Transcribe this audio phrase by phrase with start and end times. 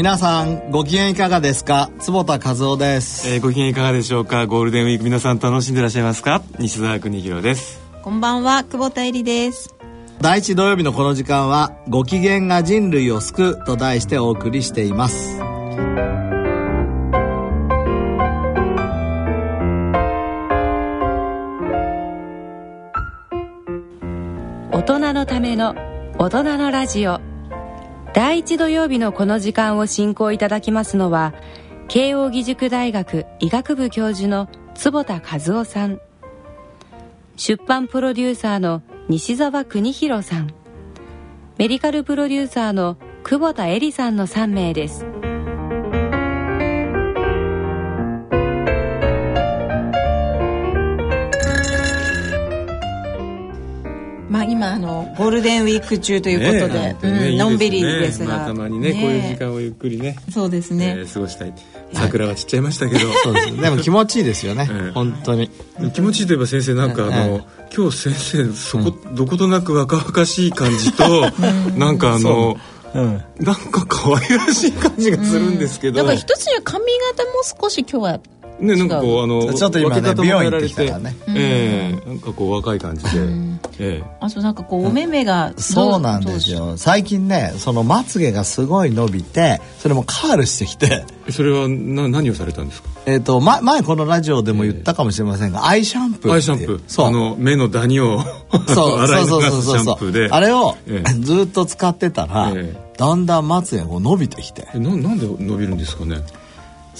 [0.00, 1.90] 皆さんご機嫌いかがですか？
[1.98, 4.46] 坪田和夫です、えー、ご機嫌いかがでしょうか？
[4.46, 6.40] ゴールデンウィーク皆さん楽しんでいらっしゃいますか？
[6.58, 7.82] 西澤邦弘です。
[8.00, 9.74] こんばんは久保田恵里です。
[10.22, 15.38] 第一土曜日のこの時間はご機嫌が人類を救うと題してお送りしています。
[24.72, 25.74] 大人のための
[26.16, 27.20] 大人のラジオ
[28.12, 31.32] 第1土曜日のこの時間を進行いただきますのは
[31.86, 36.00] 慶應義塾大学医学部教授の坪田和夫さん。
[37.36, 40.52] 出版プロデューサーの西澤邦弘さん。
[41.56, 45.06] メディカルプロデューサーの久保田恵里さんの3名です。
[54.30, 60.16] まあ今あのゴールデンウィーク中ということで、ねねうんのんびりですが、まあ、たまにねこういう時間をゆっくりね。
[60.30, 61.52] そうですね、えー過ごしたい。
[61.92, 64.90] 桜は散っちゃいましたけど、そうですでも気持ちいいですよね、ええ。
[64.92, 65.50] 本当に。
[65.92, 67.40] 気持ちいいといえば先生なんかあの、
[67.76, 71.04] 今日先生そこ、どことなく若々しい感じと、
[71.76, 72.56] なんかあの
[72.94, 73.00] う。
[73.00, 73.22] ん。
[73.38, 76.84] なんか可愛らしい感じがするんですけど、だから一つには髪
[77.16, 78.20] 型も少し今日は
[78.60, 81.16] ねなんかこうあのちょっと今ね美容院行ってからね。
[81.28, 83.10] ええなんかこう若い感じで、
[83.78, 84.04] ええ。
[84.20, 86.76] あとなんかこうお目目がどそうなんですよ。
[86.76, 91.04] 最近ねそのまつげがすごい伸びてそれもカールしてきて。
[91.30, 92.88] それはな何をされたんですか？
[93.06, 96.32] えっ、と、ま、前このラジオでも言ったかもしれませんが、アイシャンプー。
[96.32, 96.80] アイシャンプー。
[96.86, 97.06] そう。
[97.06, 98.20] あの目のダニを
[98.68, 98.98] そう。
[99.00, 99.78] 洗いそうそうそう。
[99.78, 100.28] そうンプーで。
[100.30, 101.12] あれを、ええ。
[101.20, 104.66] ずっと使ってたら、えだんだんまつげが伸びてきて。
[104.74, 106.16] えななんで伸びるんですかね？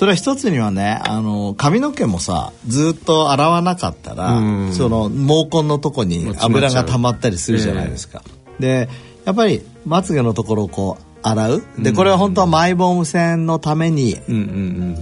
[0.01, 4.73] それは一つにはねあの髪の毛もさずっと洗わなかったら、うん。
[4.73, 8.23] その毛根のとこに油が溜まったりするじゃないですか、
[8.59, 8.89] で
[9.27, 11.63] やっぱりまつげのところをこう洗う。
[11.79, 14.17] でこれは本当はマイボーム腺のために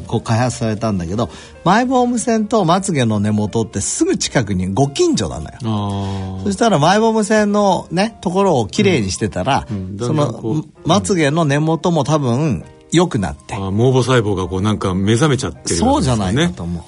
[0.09, 1.30] こう開発されたんだけど
[1.62, 6.41] マイボーム腺とまつげの根元ってすぐ近くにご近所なのよ。
[6.42, 9.76] そしたらマイボーム腺のねところをきれいにしてたら、うん。
[9.76, 16.53] うんそのうまつげの根元も多分良くなって、ああ毛母細胞がこうなんか目覚めちゃってるそうじゃないかね。
[16.56, 16.82] と思う。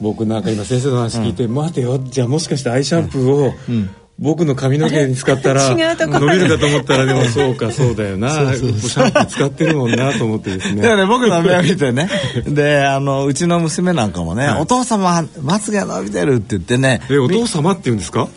[0.00, 3.52] 僕なんか今先生の話聞いて、待てよじゃあもしかしてアイシャンプーを、
[4.20, 8.30] 僕の髪の毛に使ったら違うとこ伸びるかと思ったらでもそうかそうだよな。
[8.30, 10.82] シャンプー使ってるもんなと思ってですね。
[10.82, 12.08] だからね、僕の目を見てね。
[12.46, 14.62] で、あの、うちの娘なんかもね、はい。
[14.62, 17.00] お父様、まつげ伸びてるって言ってね。
[17.10, 18.28] えお父様って言うんですか？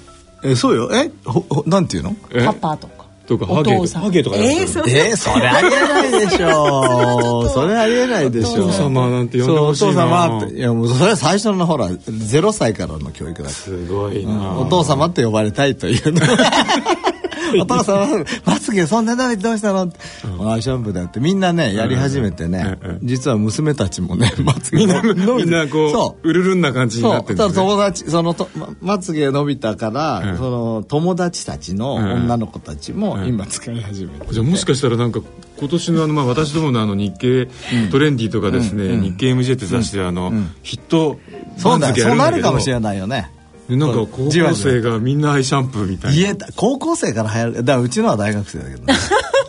[0.44, 0.92] え、そうよ。
[0.94, 2.16] え、ほ、ほなんて言うの？
[2.32, 2.46] え？
[2.46, 3.01] パパとか
[3.38, 4.84] とかハゲハゲとかやえーそう。
[4.88, 9.92] えそれありえないでしょ それありえないでしょお父様なんて呼んでそう、おほしいな。
[9.92, 10.56] 父様って。
[10.56, 16.22] いや、もうそれは最初のほら、0歳からの教育だすごいな、お父様って呼ばれたいというの。
[17.60, 18.08] お父様、
[18.46, 19.86] まつげそんなのにどうしたの？
[19.86, 19.98] って。
[20.46, 26.28] アイシャンプーだよってみんなね、やり始めてね実は娘たちもね、まつげ伸びてみんなこそう。
[26.28, 30.38] ううるるんな感じになってるね、友達、そのと、ままつげ伸びたから、うん。
[30.38, 32.12] その友達たちのうん。
[32.24, 33.28] 女の子たちもうん。
[33.28, 34.34] 今使い始めて。
[34.34, 35.22] じゃあもしかしたらなんか
[35.60, 37.48] 今年のあのまあ私どものあの日経
[37.92, 41.20] トレンディとかですね、日経 MJ って雑誌であの、ヒット
[41.58, 43.30] そうだよ、そうなるかもしれないよね。
[43.72, 47.54] でなんか高校生がみんなアイシャンプーみたい言えた、高校生から流行る。
[47.64, 48.94] だからうちのは大学生だけどね。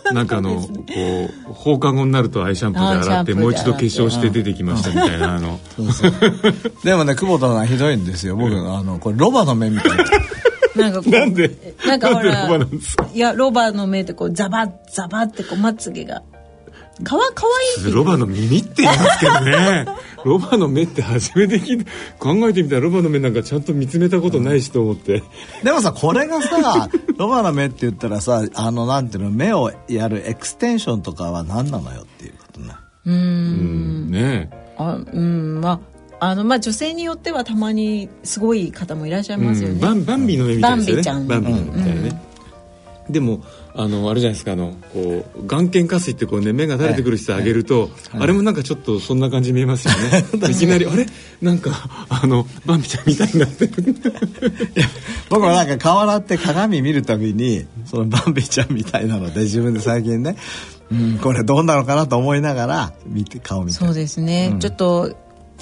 [0.06, 0.68] な なんかあのこ
[1.50, 5.58] う放課後になるとアイシャンプーで洗ってもう一度化粧して出てきましたみたいなあの
[6.84, 8.36] でもね、久保田さんひどいんですよ。
[8.36, 10.04] 僕、あの、これロバの目みたいな。
[10.76, 11.50] なんかこうなんで？
[11.86, 13.06] なんかほらなんでロバなんですか？
[13.12, 16.22] いやロバの目ってこうザバッザバッってこうまつげが
[17.02, 17.92] かわかわいい。
[17.92, 19.86] ロバの耳って言いますけどね。
[20.24, 25.22] ロバの目って初めて聞いて考えてみたらロバの目なんかちゃんと見つめたことないしと思って。
[25.64, 32.74] でもさ、これがさ、 ロバの目って言ったらさ、あの、なんていうの、目をやるエクステンションとかは何なのよっていうことね。
[33.06, 34.08] うん。
[34.08, 34.50] んね。
[34.78, 35.80] あうんま
[36.20, 41.02] ああのまあ女性によってはたまにすごい方もいらっしゃいますよね、うんバンバンビの目みたいですよね。
[41.02, 41.26] バンビちゃん。
[41.26, 42.22] バンビの目みたいなね、
[43.10, 43.42] でも
[43.74, 50.24] あのあれじゃないですかあのこう眼瞼下垂ってこうね目が垂れてくる人あげると、あれもなんかちょっとそんな感じに見えますよね。
[50.52, 51.06] いきなりあれ？
[51.40, 51.70] なんか
[52.08, 53.72] あのバンビちゃんみたいになってる。
[55.30, 60.36] 僕はなんか顔洗って鏡見るたびにそのバンビちゃんみたいなので自分で最近ね、
[60.90, 63.78] うん、これどうなのかなと思いながら見て顔見て。
[63.78, 65.16] そうですね、ちょっと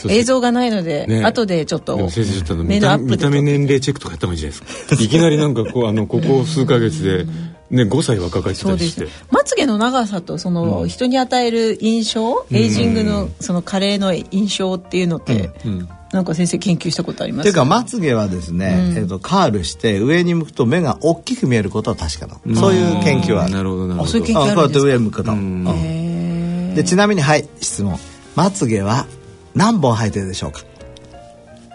[0.09, 1.25] 映像がないので、ね。
[1.25, 5.03] 後でちょっと先生ちょっと見た目年齢チェックとかやった方がいいじゃないですか。
[5.03, 7.27] いきなりなんかこうあのここ数ヶ月で
[7.70, 8.96] ね5歳若返ってそうです。
[8.96, 17.40] たりしてまつげの長さとその人に与える印象、エイジングのその加齢の印象っていうのって、うんなんか先生研究したことあります？
[17.43, 23.44] っていうかまつげはですね、えっとカールして上に向くと目が大きく見えることは確かなの、そういう研究は。
[23.44, 24.08] あるなるほどなるほど。
[24.08, 25.38] あそういう研究あこうやって上向くと、ん。
[25.38, 25.69] うん。
[25.69, 27.96] へでちなみにはい質問。
[28.34, 29.06] まつげは
[29.55, 30.62] 何本生えてるでしょうか？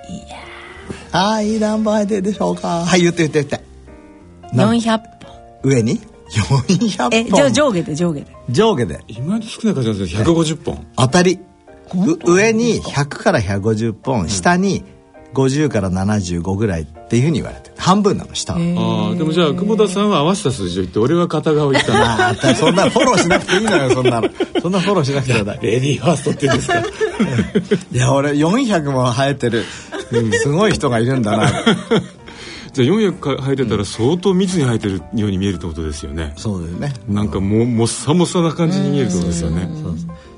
[0.09, 2.83] いやはい何本生えてるでしょうか？
[2.83, 3.65] はい言って言って言って。
[4.53, 5.14] ー400本
[5.65, 6.00] 上に
[6.31, 7.31] ？400え本。
[7.35, 8.27] じゃあ上下で上下で。
[8.50, 9.00] 上下で。
[9.07, 10.85] 今で少ない感じなんですけど150本。
[10.97, 11.39] 当たり。
[12.25, 14.83] う上に100から150本、下に
[15.35, 17.75] 50から75ぐらいっていうふうに言われてる。
[17.77, 18.59] 半分なの下は。
[18.59, 24.29] ああでもじゃあ久保田さんは合わせた数字を言って俺は片側を言ったのああそんなフォローしなくていいのよそんなの。
[24.62, 26.79] そんなフォローしなくていいレディーファーストって言うんですか？
[27.91, 29.63] いや俺400も生えてる。
[30.41, 31.51] すごい人がいるんだな
[32.75, 36.33] じゃあ400か生えてたら相当密に生えてるように見えるってことですよね。
[36.36, 36.94] そうだよね。
[37.07, 39.69] なんかももっさもさな感じに見えるってことですよね。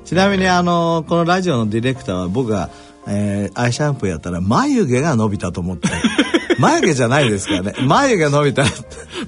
[0.04, 2.70] ちなみにあのこのラジオのディレクターは僕が、
[3.08, 5.88] えーアイシャンプーやったら眉毛が伸びたと思って。
[6.60, 7.74] 眉毛じゃないですからね。
[7.84, 8.70] 眉毛伸びた某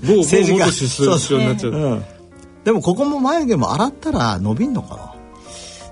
[0.02, 1.72] 某元政治家首相首相になっちゃう。
[1.72, 2.04] うん。
[2.62, 5.19] でもここも眉毛も洗ったら伸びんのかな？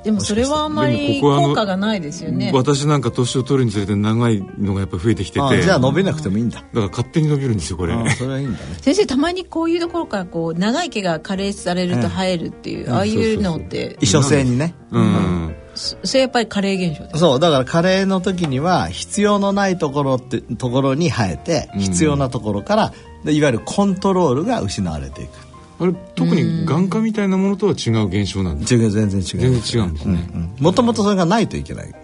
[0.04, 2.52] でもそれはあんまり効果がないですよね。
[2.54, 5.44] 私なんか年を取るにつれて長いのがやっぱ増えてきてて。
[5.44, 6.60] あじゃあ伸びなくてもいいんだ。
[6.60, 7.94] だから勝手に伸びるんですよこれ。
[7.94, 8.64] あそれはいいんだね。
[8.80, 13.96] 先生たまにこういうところからこう長い毛が加齢されると生えるっていう、ああいうのって。
[14.00, 14.74] 遺書性にね。
[14.90, 15.54] うん。
[15.74, 17.18] そそれやっぱり加齢現象です。
[17.18, 22.92] そうだから加齢の時には必要のないところってところに生えて必要なところから、
[23.24, 25.47] でいわゆるコントロールが失われていく
[25.80, 29.24] あれ特に眼科みたいなものとは違う現象なんです違う全然違う。
[29.24, 30.28] 全然違うんですね、
[30.58, 31.94] もともとそれがないといけない。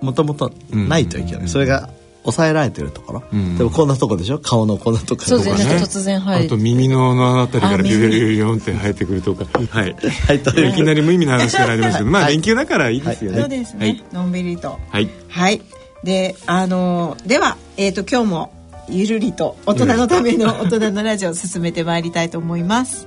[0.00, 1.88] もともとないといけない、それが
[2.22, 3.56] 抑えられてるところ、ん。
[3.56, 4.38] でもこんなとこでしょ？
[4.40, 5.76] 顔のこんなとこそうですね。
[5.76, 6.44] 突然生える。
[6.46, 15.62] あと耳のあたりからあビュ耳ビュビュヨンって生えてくるとかはいはいきなり無意味な話からありますけどまあはい連休だからいいですよねそうですね、はいのんびりとはいはい
[16.02, 18.52] であのでは、えー、と今日も
[18.88, 23.06] ゆるりと大人のための大人のラジオを進めてまいりたいと思います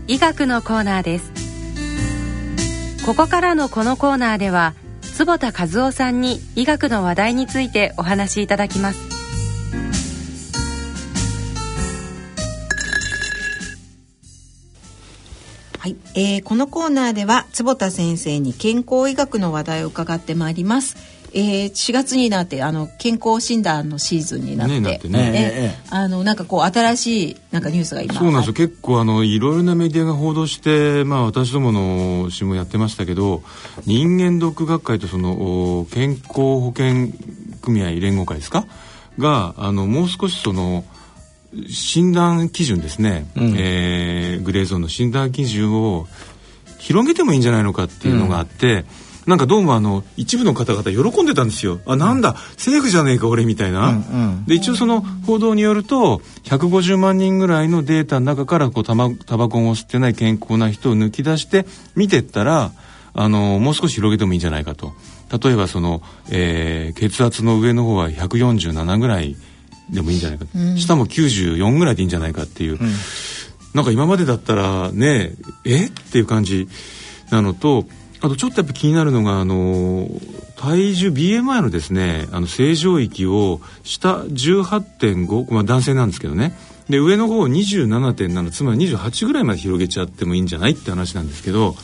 [0.11, 1.31] 医学のコーナーです。
[3.05, 8.99] ここからのこのコーナーでは坪田和夫さんに医学の話題についてお話しいただきます。
[15.79, 21.20] はい、えーこのコーナーでは坪田先生に健康医学の話題を伺ってまいります。
[21.33, 25.31] えー、4月になってあの健康診断のシーズンになって,、ねなってね。
[25.33, 28.13] ええあのなんかこう新しいなんかニュースが今。
[28.15, 28.53] そうなんですよ。
[28.53, 29.39] 結構あのい。
[29.39, 33.43] ろいろなメディアが報道して、まあ、私どもの誌もやってましたけど
[33.85, 37.09] 人間ドック学会とそのお健康保険
[37.61, 38.65] 組合連合会ですか？
[39.17, 40.83] があのもう少しその
[41.69, 43.55] 診断基準ですね、うん。
[43.57, 46.07] えーグレーゾーンの診断基準を
[46.79, 48.85] 広げてもいいんじゃないのかっていうのがあって、
[49.27, 51.79] なんかどうもあの一部の方々喜んでたんですよ。
[51.85, 53.99] あなんだ政府じゃねえか俺みたいな、うんう
[54.41, 54.45] ん。
[54.45, 62.71] で一応その報道によると150万人ぐらいのデータの中からこうタバタバコンを吸ってない健康な人を抜き出して見てったら
[63.13, 64.93] あのもう少し広げてもいいんじゃないかと。
[65.43, 69.37] 例えばその、えー血圧の上の方は147ぐらい
[69.89, 70.45] でもいいんじゃないか、
[70.77, 72.79] 下も94ぐらいでいいんじゃないかっていう、
[73.73, 75.85] なんか今までだったらねえ？
[75.85, 76.67] っていう感じ
[77.29, 77.85] なのと
[78.23, 80.07] あとちょっとやっぱ気になるのがあの
[80.55, 86.53] 体重 BMI のですねあの正常域を下18.5、まあ、男性なんですけどね。
[86.89, 91.75] で上の方27.7つまり28ぐらいまで広げちゃってもいいんじゃないって話なんですけど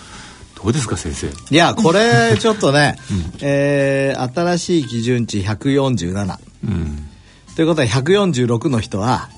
[0.61, 1.27] どうですか先生？
[1.27, 2.97] いやこれ ちょっとね、
[3.41, 7.07] えー新しい基準値147うん。
[7.55, 9.29] ということは146の人は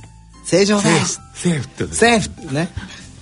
[0.44, 1.22] 正常です。
[1.36, 2.70] セーフってことですセーフね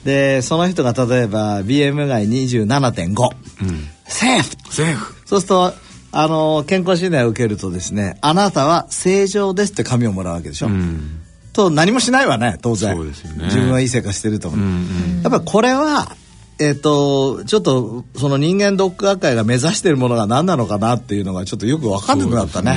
[0.03, 3.89] でその人が例えば BMI が27.5、うん。
[4.05, 4.73] セーフ。
[4.73, 5.27] セーフ。
[5.27, 5.73] そうすると
[6.11, 11.21] あの健康診断を受けるとですねあなたは正常ですって紙をもらうわけでしょ、うん。
[11.53, 12.97] と何もしないわね当然。
[12.97, 13.13] ね。
[13.45, 14.69] 自分はいい生活してると思う、うんう
[15.19, 15.21] ん。
[15.23, 16.15] やっぱりこれは
[16.59, 22.75] えっ、とちょっとその人間ドック学会が目指しているものが何なのかなっていうのがちょっとよく分かんなくなったね。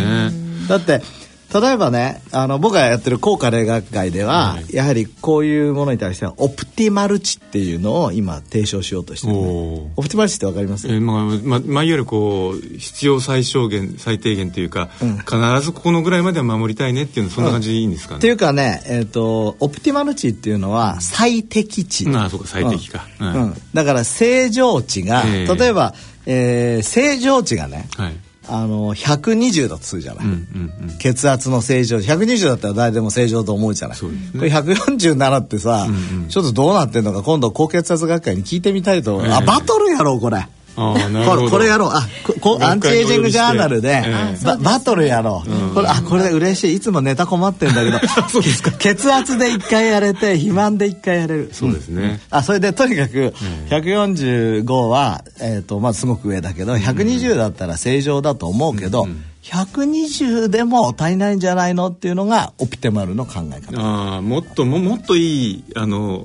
[0.68, 1.19] そうですだって
[1.52, 4.74] 例えばねあの僕がやってる高価例学会では、はい。
[4.74, 10.86] やはりこういうものに対してはオプティマル値っていうのを今提唱しようとしてる、オプティマル値って分かります？
[10.88, 15.18] えーまあまあまあ、いわゆるこう必要最小限最低限というか、うん。
[15.18, 23.54] 必ずここのぐらいまでは守りたいねっていうのそんな感じでいいんですかね、っていうかね、えっとオプティマル値っていうのは最適値、ああそうか最適か、うん。
[23.74, 25.94] だから正常値が、ええ例えば、
[26.26, 28.16] えー正常値がねはい
[28.48, 30.98] あの120だとするじゃない、うんうんうん。
[30.98, 34.08] 血圧の正常120だったら誰でも正常と思うじゃない、ね。
[34.32, 36.28] これ147ってさ、うんうん。
[36.28, 39.32] ちょっとどうなってんのか今度高血圧学会に聞いてみたいと、ええ。
[39.32, 40.46] あバトルやろうこれ。
[40.80, 41.90] これこれやろう。
[41.92, 42.08] あ
[42.40, 45.42] こアンチエイジングジャーナルで、えババトルやろ。
[45.46, 46.76] う、これあこれで嬉しい。
[46.76, 47.98] いつもネタ困ってんだけど。
[48.28, 48.70] そうですか。
[48.72, 51.50] 血圧で一回やれて肥満で一回やれる。
[51.52, 52.20] そうですね。
[52.30, 53.34] あそれでとにかく
[53.68, 59.06] 145は、えーとまあ、すごく上だけど120だったら正常だと思うけど、
[59.42, 61.88] 120でも足りないんじゃないの？
[61.88, 63.80] っていうのがオプティマルの考え方。
[63.80, 66.24] ああもっとももっといいあの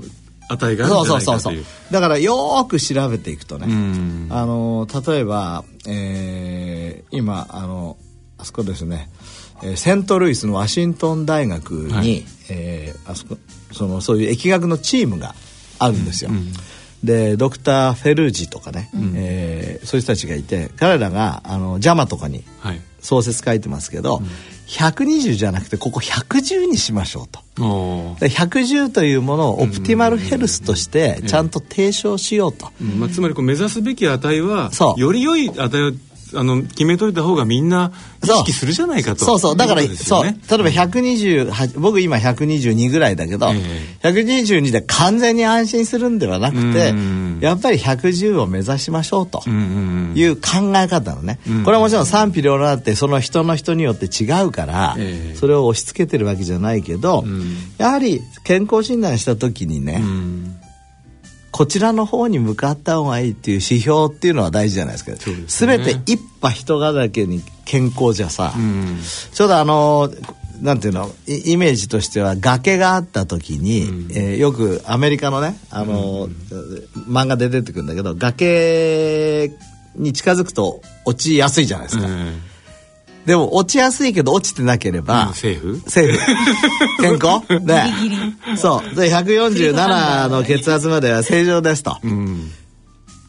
[0.49, 1.21] 値があるんじゃそう。
[1.21, 1.91] そうそうそうないかという。
[1.91, 4.27] だからよーく調べていくとね、うん。
[4.29, 7.97] あの例えば、えー今あの
[8.37, 9.09] あそこですね、
[9.63, 12.25] えーセントルイスのワシントン大学に、はい。
[12.49, 13.37] えーあそこ
[13.71, 15.35] そのそういう疫学のチームが
[15.79, 16.31] あるんですよ。
[17.03, 24.21] でドクター・フェルージとかね、えーそういう人たちがいて彼らがあの JAMA とかにはい創設書いてますけど、
[24.67, 27.39] 120じゃなくてここ110にしましょうと。
[27.63, 28.19] おー。
[28.19, 32.71] で110というものをオプティマルヘルスとしてちゃんと提唱しようと。
[32.81, 32.99] うん。
[32.99, 35.91] まあ、つまりこう目指すべき値はより良い値を
[36.35, 37.91] あの決めといた方がみんな
[38.23, 39.39] 意識するじゃないかとそう。
[39.39, 40.23] そうだからいことですそう。
[40.23, 47.39] 例えば128僕今122ぐらいだけど、え122で完全に安心するんではなくてうん。
[47.41, 51.63] やっぱり110を目指しましょうという考え方のね、うん。
[51.63, 55.35] これはもちろん賛否両論あってその人の人によって違うから、ええ。
[55.35, 57.55] それを押し付けてるわけじゃないけど、ん。
[57.77, 60.54] やはり健康診断した時にね、うん
[61.55, 65.15] こちらの方に向かった方がいいっていう指標っていうのは大事じゃないですか。
[65.15, 65.77] すね。
[65.77, 68.99] 全て一派人がだけに健康じゃさ、うん。
[69.31, 70.09] ちょうどあの
[70.61, 73.83] なんていうのイイメージとしては崖があった時に、
[74.13, 76.27] えーよくアメリカのねあの、
[77.07, 79.49] 漫画で出てくるんだけど崖
[79.95, 82.41] に近づくと落ちやすいじゃないですか、うん
[83.25, 85.81] でも落ちやすいけど落ちてなければ、うんセーフ。
[85.89, 86.19] セーフ。
[87.01, 87.65] 健康？
[87.65, 87.83] で
[88.57, 88.95] そう。
[88.95, 92.51] で147の血圧までは正常ですと、うん。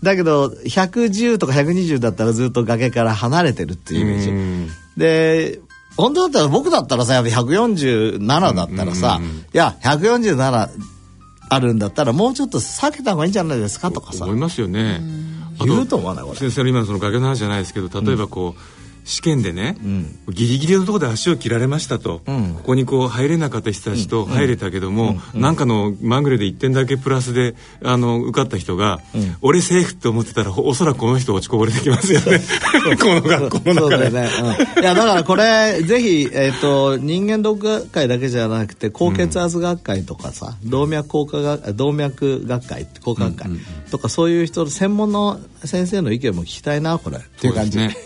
[0.02, 4.70] だけど110とか120だったらずっと崖から離れてるっていうイメージ、うん。
[4.96, 5.60] で
[5.96, 9.20] 本当だったら僕だったらさやっぱ147だったらさ、
[9.54, 10.68] いや147
[11.48, 14.24] あるんだったらもうちょっと避けた方がいいんじゃないですかとかさ。
[14.24, 15.00] 思いますよね。
[15.58, 16.36] あ言うと思わないこれ。
[16.36, 18.60] 先生の今のその崖の話じゃないですけど例えばこう、
[19.06, 20.18] 試験でね、ん。
[20.28, 22.54] ギリギリのところで足を切られましたと、うん。
[22.56, 29.00] ここにこう入れなかった人たちと入れたけども、なんかのまぐれで1点だけプラスであの受かった人が、
[29.40, 32.40] 俺セーフって思ってたらおそらくこの人落ちこぼれてきますよね。
[33.00, 34.10] この学校の中で。
[34.10, 43.50] いやだからこれぜひ、えっと人間ドック学会だけじゃなくて高血圧学会とかさ、動脈硬化が動脈学会高化学会
[43.92, 47.18] とかそういう人専門の先生の意見も聞きたいなこれ。
[47.18, 47.78] っていう感じ。
[47.78, 47.96] ね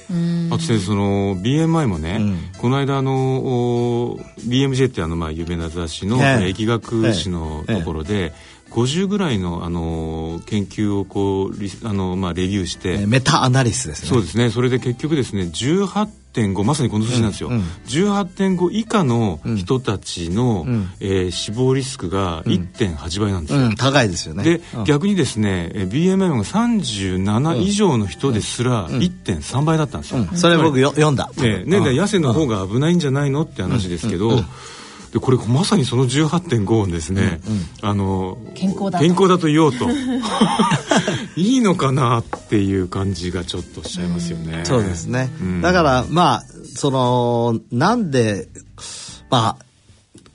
[0.51, 2.21] あと先生その BMI もね、
[2.59, 6.47] この間あのお BMJ ってあのまあ有名な雑誌のええ。
[6.49, 8.33] 疫学誌のところで、
[8.73, 14.09] 50ぐらいのあの研究をこうあのまあレビューして、えーメタアナリスですね。
[14.09, 14.51] そうですね。
[14.51, 15.47] それで結局ですね
[16.33, 17.63] 18.5まさにこの数字なんですよ、うんうん。
[17.87, 20.91] 18.5以下の人たちの、ん。
[21.01, 24.45] えー死亡リスクが1.8倍なんですよ、うん高いですよね。
[24.45, 24.85] で、うん。
[24.85, 34.43] 逆にですねえー BMI が37以上の人ですら1.3倍だったんですよ、それ僕よ読んだ、ええね、で痩せの方が危ないんじゃないのって話ですけど、
[35.13, 37.41] でこれまさにその18.5をですね、
[37.83, 38.99] あの健康だと。
[38.99, 39.89] 健康だと言おうと。
[41.37, 44.61] いいのかなっていう感じがちょっとしちゃいますよね。
[44.65, 45.61] そうですね、うん。
[45.61, 46.45] だからまあ
[46.77, 48.49] そのなんで
[49.31, 49.65] まあ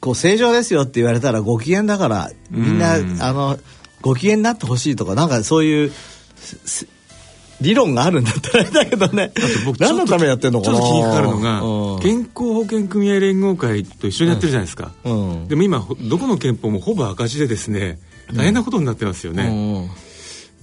[0.01, 3.21] こう正常ですよって言われたらご機嫌だからみんな、うん。
[3.21, 3.57] あの
[4.01, 5.91] ご機嫌になってほしいとかなんかそういう
[7.61, 9.31] 理論があるんだったらだけどね。
[9.65, 10.77] 僕何のためにやってんのかな。
[10.77, 11.99] ちょっと気にかかるのが、うん。
[12.01, 15.47] 健康保険組合連合会と一緒にやってるじゃないですか、うん。
[15.47, 17.99] でも今ほどこの憲法もほぼ赤字でですね
[18.33, 19.87] 大変なことになってますよね、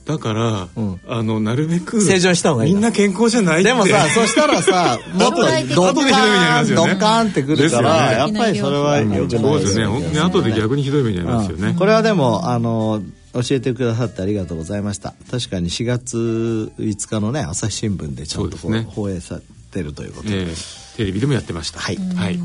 [0.06, 0.14] うん。
[0.14, 1.00] だから、うん。
[1.08, 3.70] あのなるべく正常にした方がいいみんな健康じゃないって。
[3.70, 9.87] でもさ そしたらさもっと将来的にドッ後でひどい目に遭いカーンますよねドッカーンってくるから、ですよやっぱりそれはよくないそうですね。
[9.87, 11.75] 本当に後で逆にひどい目に遭いますよね、うん。
[11.76, 15.14] これはでもあの教えてくださってありがとうございました。
[15.30, 20.54] 確かに4月5日のね朝日新聞でちゃんと放映されてるということで、ええ
[20.96, 21.80] テレビでもやってました。
[21.80, 21.96] はい。
[21.96, 22.38] はい。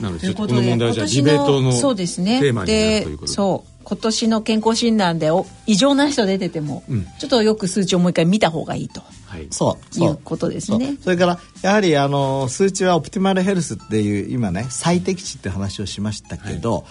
[0.00, 2.40] なのでちょっとこの問題はじゃあディ今年ベートのそうですね。
[2.40, 3.32] テーマになるというでことで。
[3.32, 3.70] そう。
[3.84, 7.06] 今年の健康診断でお異常な人出てても、うん。
[7.18, 9.02] ちょっとよく数値をもう一回見た方がいいと。
[9.26, 9.46] はい。
[9.50, 9.94] そう。
[9.94, 10.10] そう。
[10.10, 10.96] いうことですね。
[11.00, 16.84] それからやはりあの数値はオプティマルヘルスっていう今ね最適値って話をしましたけど、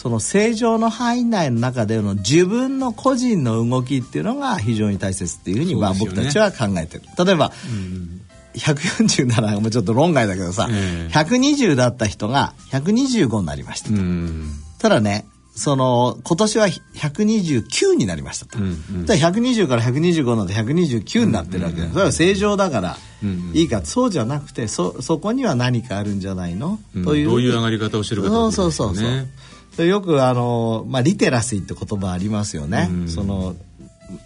[0.00, 7.02] その正常の範囲内の中での自分の個人の動きっていうのが非常に大切っていうふうにまあ僕たちは考えてる。
[7.22, 7.52] 例えば、
[8.54, 11.14] 147もちょっと論外だけどさ、ええ。
[11.14, 14.50] 120だった人が125になりましたと、うん。
[14.78, 18.68] ただねその今年は129になりましたと、うんう
[19.00, 19.04] ん。
[19.04, 27.04] だから120から125になって129になってるわけだ、それは正常だからうんいいか、そうじゃなくてそそこには何かあるんじゃないの、うん。
[27.04, 27.28] という。
[27.28, 28.96] どういう上がり方をしてるかってことそうですよね。
[28.96, 29.49] そうそう
[29.80, 33.08] そよくあの、まあ、リテラシーって言葉ありますよね、うん。
[33.08, 33.56] その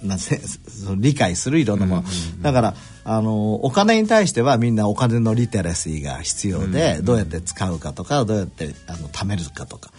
[0.03, 2.05] なせその理解するいろんなもの、
[2.41, 9.91] だからあのお金に対してはみんなお金のリテラシーが必要で、どうやって使うかとかどうやってあの貯めるかとか、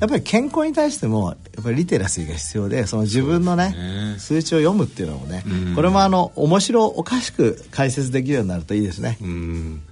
[0.00, 4.14] やっぱり健康に対してもやっぱりリテラシーが必要でその自分のねね。
[4.18, 5.74] 数値を読むっていうのもね、うん。
[5.74, 9.18] これもあの面白おかしく解説できるようになるといいですね。
[9.20, 9.82] うん。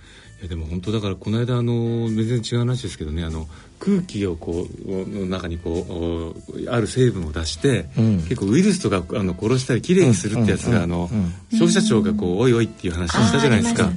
[0.41, 3.47] いやでも本当だからこの間あの全然違う話ですけどねあの
[3.81, 8.19] 空気をこうの中にこうおある成分を出して、うん。
[8.19, 11.09] 結構ウイルスとかあの殺したりきれいにするってやつが、あの
[11.51, 13.91] 消費者庁がこうおいおいっていう話をしたじゃないですか。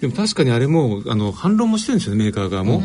[0.00, 2.80] でも確かにあれもあの反論もしてるんですよねメーカー側も、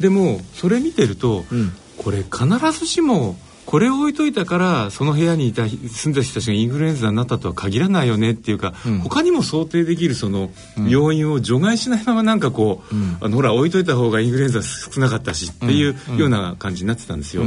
[0.00, 1.72] でもそれ見てると、ん。
[1.98, 2.46] これ必
[2.78, 3.36] ずしも
[3.66, 10.50] これを置いといたからその部屋にいた住んだ人たちがインフルエンザになったとは限らないよねっていうか、他にも想定できるその
[10.88, 17.42] 要因を除外しないままなんかこう、あのほら置いといた方がインフルエンザ少なかったしっていうような感じになってたんですよ。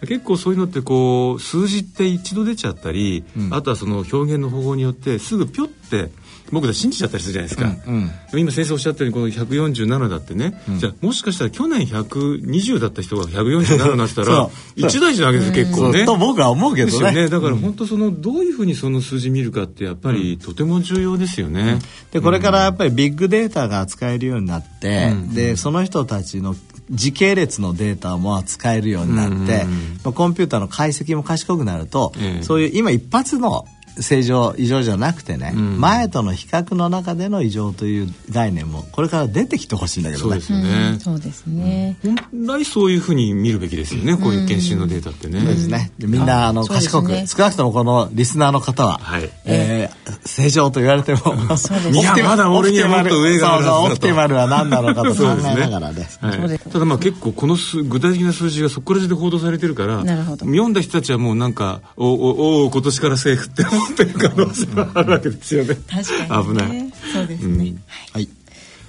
[0.00, 6.10] 結構そういうのってこう数字って一度出ちゃったり、あとはその表現の方法によってすぐピョって
[6.52, 16.04] 僕ら信じちゃったりするじゃないですか、うんでも今先生おっしゃったようにこの147だってね、じゃあもしかしたら去年120だった人が147になってたら 一大事なわけです結構ね。
[16.04, 16.92] と僕は思うけどね。
[16.92, 17.28] ですよね。
[17.28, 21.78] だから本当そのどういうふうにその数字見るかってやっぱりとても重要ですよね。
[22.12, 26.56] でこれからやっぱりビッグデータが扱えるようになって、でその人たちの
[26.90, 29.64] 時系列のデータも扱えるようになって、
[30.04, 32.42] まあコンピューターの解析も賢くなると、ええ。
[32.42, 33.66] そういう今一発の
[34.00, 40.30] 正常異常じゃなくてね、前との比較の中での異常という概念もこれから出てきてほしいんだけどね。
[40.30, 40.98] そうですよね。
[41.00, 45.40] そうですね、本来そういうふうに見るべきですよねこういう検診のデータってね。
[45.40, 45.92] そうですね。
[45.98, 49.30] でみんなあの賢く、ね少なくともこのリスナーの方は、はい。
[49.44, 51.20] えー正常と言われても、
[51.92, 53.82] いやまだ俺にはもっと上があるはずだと。
[53.84, 55.54] オプティマルは何なのかと考そうですね。
[55.56, 56.08] えながらね。
[56.20, 56.58] はい。
[56.58, 60.46] ただまあ結構この数具体的な数字がそこら中で報道されてるからなるほど。
[60.46, 65.74] 読んだ人たちはもうなんかおおお今年からセーフって思ってる可能性があるわけですよね。
[65.74, 66.92] 確かに、ね、危ない。
[67.12, 67.82] そうですね、うん。
[68.12, 68.28] はい。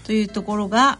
[0.05, 0.99] というところが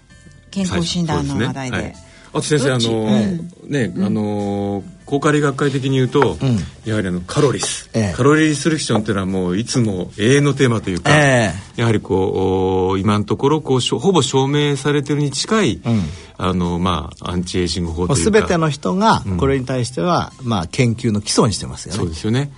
[0.52, 1.78] 健康診断の話題で。
[1.78, 1.96] はい。
[2.30, 3.32] あと先生あの
[3.68, 6.38] ねあのー高カリ学会的に言うと、
[6.84, 8.14] やはりあのカロリス、ええ。
[8.14, 15.82] カロリーリストリクションっていうのはもういつも永遠のテーマというか、えやはりこうお今のところこうほぼ証明されてるに近い、
[16.38, 18.22] あのまあアンチエイジング法というか。
[18.22, 22.00] すべての人がこれに対しては、まあ研究の基礎にしてますよね。
[22.00, 22.52] そうですよね。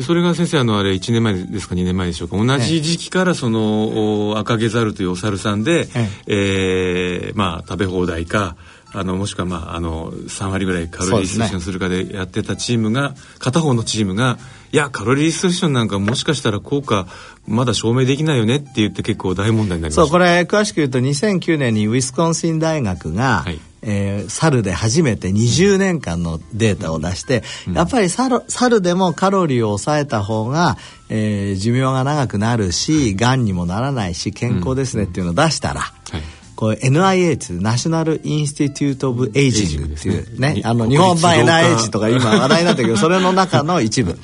[0.00, 2.36] でそれが先生あのあれ1年前ですか2年前でしょうか。
[2.36, 5.88] 同じ時期からその、お赤毛ザルというお猿さんで、
[6.26, 8.56] えーまあ食べ放題か
[8.92, 14.38] あのもしくはまああの3割ぐらいカロリーリストレクションするかでやってたチームが、片方のチームが
[14.72, 17.06] いやカロリーリストレクションなんかもしかしたら効果
[17.46, 23.60] まだ証明できないよねって言って結構大問題になりましたそうこれ詳しく言うと2009年にウィスコンシン大学が、はい。
[23.82, 30.76] えー猿で初めて20年間のデータを出して、やっぱり猿猿でもカロリーを抑えた方が、
[31.08, 44.18] えー寿命が長くなるしがんにもならないし健康ですねっていうのを出したら、はいこう NIH National Institute of Aging っていうねにあの日本版 NIH とか今話題になったけど それの中の一部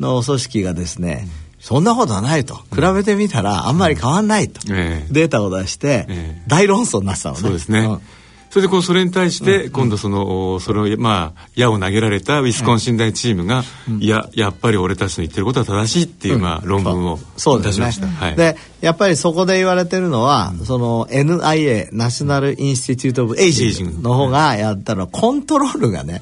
[0.00, 1.28] の組織がですね、
[1.60, 2.56] そんなことはないと。
[2.74, 5.12] 比べてみたらあんまり変わんないと、ええ。
[5.12, 6.42] データを出してええ。
[6.48, 7.40] 大論争になってたのね。
[7.42, 8.00] そうですね、ん
[8.52, 13.64] それでこうそれに対して今度その、それをまあ矢を投げられたウィスコンシン大チームが、
[13.98, 17.18] いややっぱり俺たちの言ってることは正しいっていう、まあ論文を
[17.62, 26.20] 出しました、はい、でやっぱりそこで言われてるのは、その NIA National Institute of Aging の方がやったのはコントロールがね、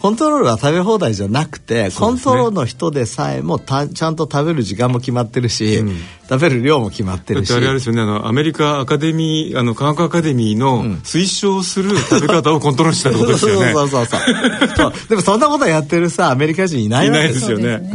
[0.00, 5.82] コントロールは食べ放題じゃなくて、コントロールの人でさえもたちゃんと食べる時間も決まってるし、
[6.28, 7.52] 食べる量も決まってるし。
[7.52, 13.72] あれあれですよねあのアメリカアカデミーあの科学アカデミーの推奨する食べ方をコントロールしたってことですよね。
[13.74, 14.76] そうそうそうそう。
[14.76, 14.92] そう。
[15.08, 17.90] でもそんなことやってるさアメリカ人いないいないわけですよね。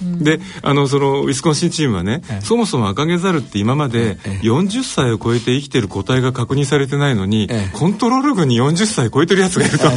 [0.00, 7.76] であのそのウィスコンシンチームはね、そもそもアカゲザルって今まで40歳を超えて生きてる個体が確認されてないのに、ええ。
[7.76, 9.88] コントロール群に40歳超えてるやつがいると、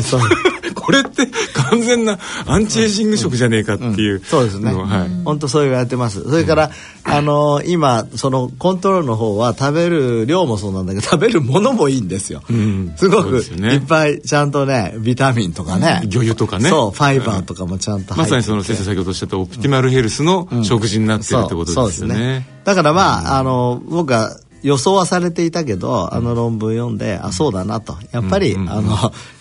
[0.82, 2.18] これって完全な
[2.48, 4.72] アンチエイジング食じゃねえかっていう、そうですね。
[4.72, 5.10] のはい。
[5.24, 6.24] 本当そう言われてます。
[6.24, 6.72] それから、
[7.04, 12.94] あの今そのコントロールの方は食べる量もそうなんだけど食べるものもいいんですよ、ん。
[12.96, 16.70] すごくいっぱいちゃんとねビタミンとかね、魚油とかね。
[16.70, 18.36] そうファイバーとかもちゃんと入ってて。
[18.36, 22.48] まさにその先生先ほどおっしゃったオプティマルヘルスの食事になってるってことですよね。
[22.64, 27.98] だからまあ、あの僕は予想はされていたけど、あの論文読んで、あ、そうだなと。
[28.12, 28.96] やっぱり、あの、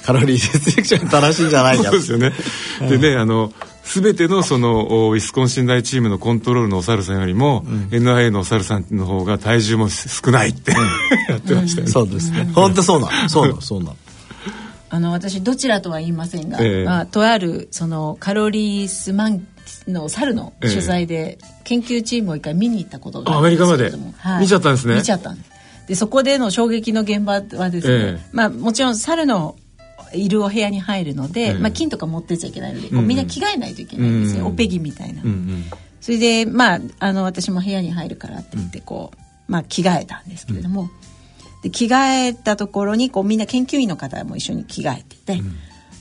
[0.05, 2.33] カロリーリストレクション正しいんじゃないかそうですよね。
[2.81, 3.53] でね、あの、
[3.85, 10.73] すべてのそのおウィスコンシン大チームのコントロールのお猿さんよりも、NIA のお猿さんの方が体重も少ないって
[11.29, 11.93] やってましたよね。
[11.93, 12.51] そうですね。
[12.55, 13.29] 本当そうなの。
[13.29, 13.97] そうなの、そうなの。
[14.93, 19.47] あの私どちらとは言いませんが、ええまあ、とあるそのカロリースマン
[19.91, 24.15] の猿の取材で研究チームを一回見に行ったことがあるんですけれども。
[24.23, 24.43] あアメリカまで？
[24.43, 24.95] 見ちゃったんですね。
[24.97, 25.51] 見ちゃったんです。
[25.89, 28.21] でそこでの衝撃の現場はですね、ええ。
[28.33, 29.57] まあもちろん猿の
[30.15, 31.55] いるお部屋に入るので、ええ。
[31.55, 32.99] まあ、金とか持ってっちゃいけないので、こうん。
[32.99, 35.65] ううんみんな着替えないといけないんですよ、うんおペギみたいな、うんうん。
[36.01, 40.91] それでまああの私も部屋に入るからって言ってこう、まあ、着替えたんですけれども、
[41.63, 45.43] で着替えたところにこうみんな研究員の方も一緒に着替えてて、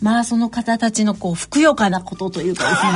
[0.01, 2.91] まあその方たちのこうふくよかなことというかですね。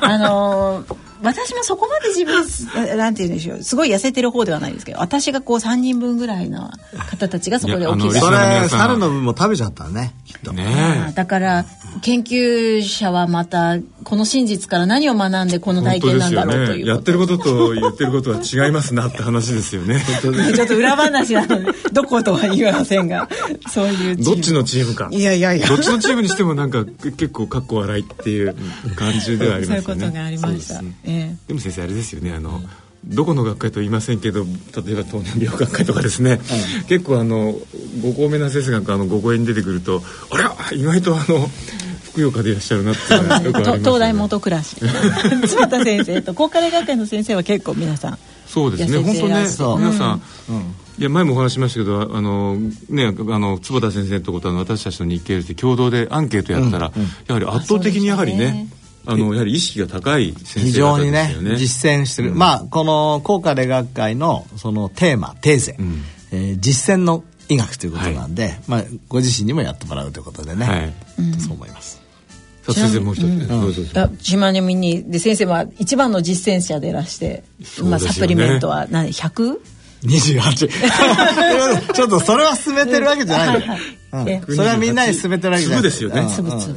[0.02, 3.62] あのー私もそこまで自分なんて言うんでしょう。
[3.62, 6.70] すごい痩せてる方ではないですけど私がこう3人分ぐらいの
[7.10, 10.52] 方たちがそこでお着いやあのリスそれ、猿の分も食べちゃったね、きっと。
[10.52, 11.64] ねだから
[12.02, 20.00] 研究者はまたこの真実から何を学んでこの体験なんだろうというやってることと言ってることは違いますなって話ですよね。
[20.22, 23.28] ちょっと裏話なのでどことは言いませんが
[23.68, 24.24] そういうチーム。
[24.24, 25.08] どっちのチームか。
[25.10, 25.66] いやいやいや。
[25.66, 28.54] どっちのチームにしてもなんか結構かっこ笑いっていう
[28.96, 30.04] 感じではありそうますよね。
[30.04, 32.60] いうことがありました、えでも先生あれですよねあの、
[33.04, 36.40] どこの学会とは言いませんけど例えば糖尿病学会とかですね、
[36.88, 37.54] 結構あの
[38.02, 41.48] ご高名な先生があのご講演に出てくるとあら意外とあの
[42.02, 43.52] ふくよかでいらっしゃるなってね。
[43.52, 44.76] と東大元暮らし。
[45.46, 48.18] 坪田先生と高カレ学会の先生は結構皆さん。
[48.46, 48.98] そうですね。
[48.98, 49.78] 本当ねてらっしゃる。
[49.78, 50.22] 皆さん、
[50.98, 52.56] いや前もお話ししましたけどあの
[52.88, 56.90] ねあの坪田先生とことあの私たちの日経で共同でアンケートやったら、
[57.26, 58.68] やはり圧倒的にやはりね
[59.06, 61.26] あのやはり意識が高い先非生方常にね。
[61.28, 66.02] ですよね実践してる、まあこの高価理学会のそのテーマテーゼ、ん。
[66.32, 70.94] えー実践の医学ということなんで、まあ、ご自身にもやってもらうということでね、はい。
[71.40, 72.02] そう思います。
[72.62, 73.46] さあ先生もう一つ、ね。
[73.46, 74.00] どうぞどうぞ。
[74.00, 78.12] あ島根みにで先生は一番の実践者でいらして、まあ、そうですよね。
[78.14, 79.58] サプリメントは何 100?
[80.04, 83.54] 28 ちょっとそれは進めてるわけじゃない。
[83.54, 83.80] よ、はい。
[84.12, 84.28] うん。
[84.28, 85.90] えそれはみんなに進めてるわけじゃない。
[85.90, 86.20] 粒ですよね。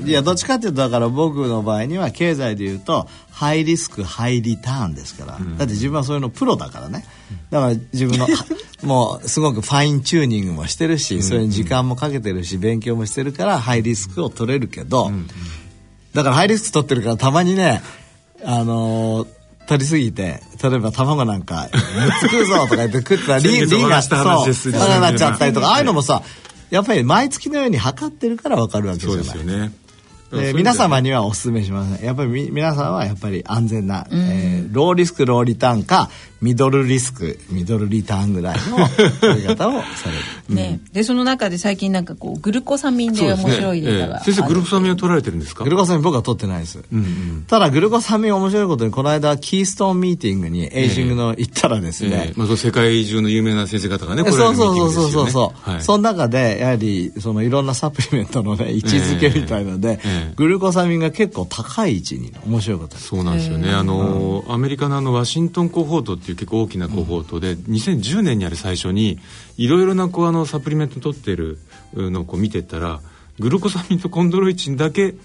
[0.01, 0.08] うん。
[0.08, 7.05] いやどっちかっていうとだから僕の場合には経済でいうとハイリスクハイリターンですから、だって自分はそういうのプロだからね。
[7.49, 8.27] だから自分の
[8.84, 15.12] もうすごくファインチューニングもしてるし、それに時間もかけてるし勉強もしてるからハイリスクを取れるけど、
[16.13, 17.82] だからハイリスク取ってるからたまにね
[18.43, 19.38] あのー
[19.69, 26.23] 取りすぎて例えば卵なんか6つ食うぞとか言って食ったら リン先月リンがそうねそうなっちゃったりとかああいうのもさ
[26.71, 29.23] やっぱり毎月のように測ってるから分かるわけじゃない。
[29.23, 29.71] そうですよね。
[30.32, 32.05] で皆様にはお勧めしません。
[32.05, 36.10] やっぱりみ皆さんはやっぱり安全な、えーローリスクローリターンか
[36.41, 38.78] ミドルリスクミドルリターンぐらいの
[39.19, 40.56] 取り方をされる。
[40.56, 45.63] ね、でその中で最近なんかこうグルコサミンで面白いデータがある、先生グルコサミンを取られてるんですか？
[45.63, 46.80] グルコサミン僕は取ってないです、
[47.47, 55.32] ただグルコサミン面白いことにこの間キーストーンミーティングにエイジングの行ったらですね、ええまあ、世界中の有名な先生方がねそうそうそうそうティングですよね。
[55.32, 55.82] そう、はい。
[55.84, 63.08] その中でやはりそのいろんなサプリメントのね 位置づけみたいので、ええグルコサミンが結構高い位置に面白いことです。
[63.10, 63.71] そうなんですよね。
[63.71, 69.20] あの、アメリカのあのワシントンコホートていう結構大きなコホートで、2010年にある最初に
[69.58, 71.58] いろいろなこうあのサプリメント取ってる
[71.94, 73.00] のをこう見てたら、
[73.39, 75.15] グルコサミンとコンドロイチンだけ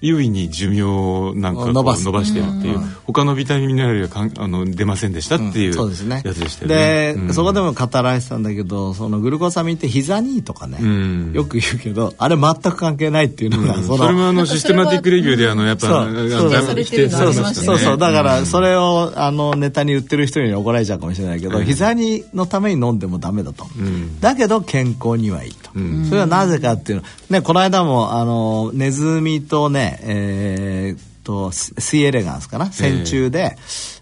[0.00, 2.04] 優位に寿命をなんか伸ばし
[2.34, 7.14] てるっていう、他のビタミンミネラルがかんあの出ませんでしたっていうそうですねやつでしたよね。
[7.14, 7.34] で、うん。
[7.34, 11.32] そこでも語られてたんだけどそのグルコサミンって膝にとかね、うん。
[11.32, 17.54] よく言うけどあれ全く関係ないっていうのが、そのそれもあのシステマティックレビューであのやっぱ否定されましたね。
[17.54, 17.98] そうそう。
[17.98, 21.64] だからそれをあのネタに言ってる人に怒られちゃうかもしれないけど、うん。
[21.64, 24.20] 膝にのために飲んでもダメだと、ん。
[24.20, 26.06] だけど健康にはいいと、ん。
[26.06, 27.04] それはなぜかっていうの。
[27.30, 32.70] ねこの間もあのネズミとねえーっとスシーエレガンスかな。
[32.72, 33.56] 線虫で、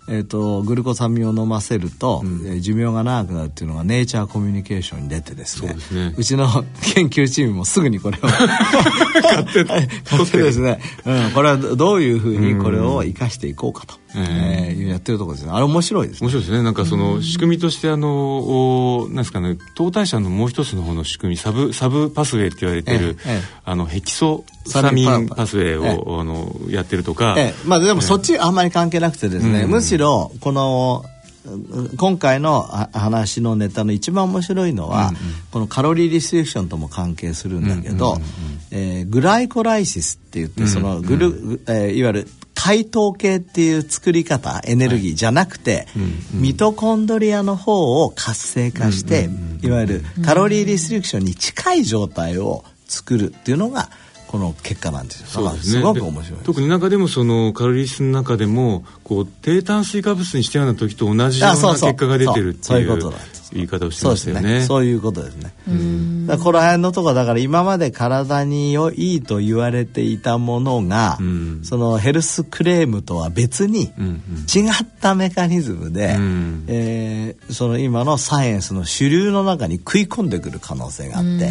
[0.09, 5.75] えーっとグルコサミンを飲ませると、えー寿命が長くなるっていうのがネイチャーコミュニケーションに出てですね。
[5.93, 6.49] ねうちの
[6.95, 15.53] 研究チームもすぐにこれを 買って買ってですね、うん、これはどういうふうにこれを生かしていこうかと、えーやってるところですね。
[15.53, 16.27] あれ面白いですね。
[16.27, 16.63] 面白いですね。
[16.63, 23.41] なんかその仕組みとしてあのおなんですかね糖代謝のもう一つの方の仕組みサブサブパスウェイって言われてる、ええええ。
[23.65, 27.69] あのヘキソサミンパスウェイを、えあのやってるとか、ええ。
[27.69, 29.71] まあでもそっちあんまり関係なくてですね、うん。
[29.71, 31.13] むしろこのうん
[31.97, 35.13] 今回のあ話のネタの一番面白いのは、
[35.51, 38.19] このカロリーリストリクションとも関係するんだけど、
[38.71, 42.29] えーグライコライシスって言ってそのグル、えーいわゆる
[42.65, 45.89] 解糖系っていう作り方エネルギーじゃなくて、
[46.33, 49.29] ミトコンドリアの方を活性化して、
[49.63, 53.91] いわゆるカロリーリストリクションに近い状態を作るっていうのが
[54.29, 55.27] この結果なんですよ。
[55.27, 55.81] そうですね。
[55.81, 56.41] すごく面白い。
[56.45, 62.77] 特に中でもそのカロリー数の中でもこう低炭水化物にしたような時と同じような結果が出てるってそう。
[62.77, 62.81] そう。
[62.81, 64.65] いういうことなんです言い方をしてますしたよね。
[64.65, 65.53] そういうことですね。
[66.27, 81.51] だこの辺のとこだから今まで体に良いと言われていたものが、うんそのヘルスクレームとは別に違ったメカニズムで、うんえーその今のサイエンスの主流の中に食い込んでくる可能性があって、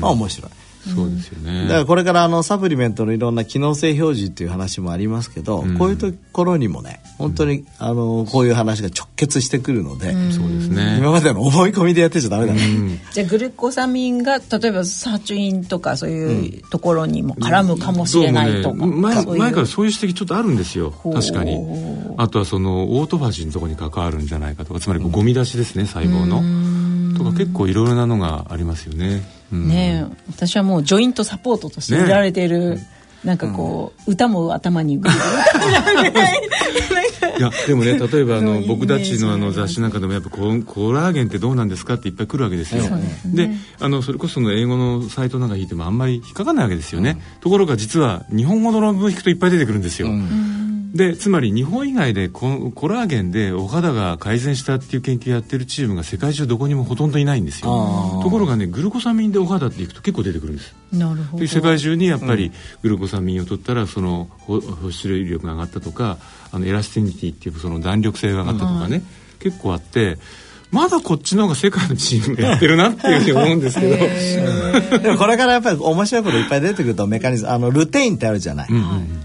[0.00, 0.50] まあ面白い。
[0.82, 1.62] そうですよね。
[1.62, 10.96] だからこれからあのサプリメントのいろんな機能性表示っていう話もありますけど、こういうところにもね本当にあのこういう話が直結してくるので、そうですね。
[10.98, 12.60] 今までの思い込みでやってちゃダメだね。
[13.12, 20.90] じゃあグルコサミンが例えばサチュインとかそういうところにも絡むかもしれないとか、ね前からそういう指摘ちょっとあるんですよ。
[20.90, 21.58] 確かに。
[22.16, 26.42] あとはそのオートファジーのところに関わるんじゃないかとかつまりゴミ出しですね細胞の。
[27.16, 30.16] とか結構いろいろなのがありますよね、うんねえ。
[30.28, 32.78] 私はもうジョイントサポートとして売られてる、
[33.24, 34.94] なんかこう、歌も頭に
[37.38, 42.82] いやでもね例えばあの僕たちのあの雑誌なんかでもやっぱココラーゲンってどうなんですかっていっぱい来るわけですよ。
[43.26, 47.18] であのそれこその英語のサイトなんか引いてもあんまり引っかかんないわけですよね。
[47.40, 50.08] ところが実は日本語の論文引くといっぱい出てくるんですよ。
[50.92, 58.20] でつまり日本以外でココラーゲンでお肌が改善したっていう研究やってるチームが世界中どこにもほとんどいないんですよ。
[58.22, 60.74] ところがねグルコサミンでお肌っていくと結構出てくるんです。
[60.92, 62.52] なるほで世界中にやっぱり
[62.82, 66.18] グルコサミンを取ったらその保保湿力が上がったとか
[66.52, 69.02] あの elasticity っていうその弾力性が上がったとかね、
[69.38, 70.18] 結構あって
[70.72, 73.96] まだこっちの方が世界のチームがやってるなっていうふうに思うんですけど。
[74.98, 78.68] でもこれからやっぱり面白いこといっぱい出てくるとメカニズムあのルテインってあるじゃない、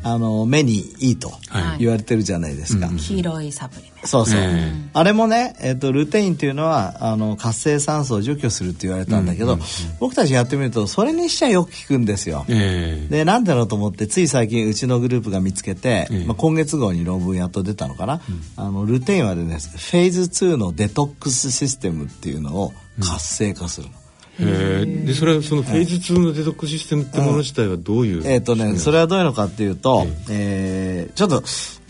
[0.04, 1.80] あの目にいいとはい。
[1.80, 9.58] 言われてるじゃないですか、黄色いサプリメントそうそう、えあれもね、えっとルテインっていうのはあの活性酸素を除去するって言われたんだけど、
[10.00, 13.10] 僕たちやってみるとそれにしちゃよく効くんですよ、ええ。
[13.10, 16.26] でなんだろうと思ってつい最近うちのグループが見つけて、ええ。
[16.26, 18.22] まあ、今月号に論文やっと出たのかな、
[18.58, 19.68] あのルテインはです。
[19.68, 23.94] ねフェーズ2のデトックスシステムっていうのを活性化するの。
[24.40, 25.06] えー。
[25.06, 31.44] でそれはそのフェーズ2のデトックスシステムってもの自体はどういう、えっ、とね、それはどういうのかっていうと、えーちょっと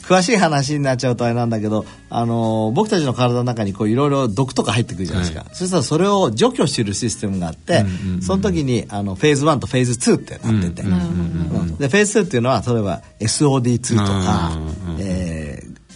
[0.08, 7.86] 詳しい話になっちゃうとあれなんだけど、あのー僕たちの体の中にこういろいろ毒とか入ってくるじゃないですか、はそしたらそれを除去するシステムがあって、
[8.22, 14.58] その時にあのフェーズ1とフェーズ2ってなってて、うんでフェーズ2っていうのは例えば SOD2 とか、
[15.00, 15.27] えー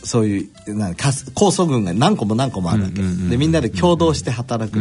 [0.04, 4.80] そういうなんか酵素群が何個も何個もあるわけ、でみんなで共同して働く、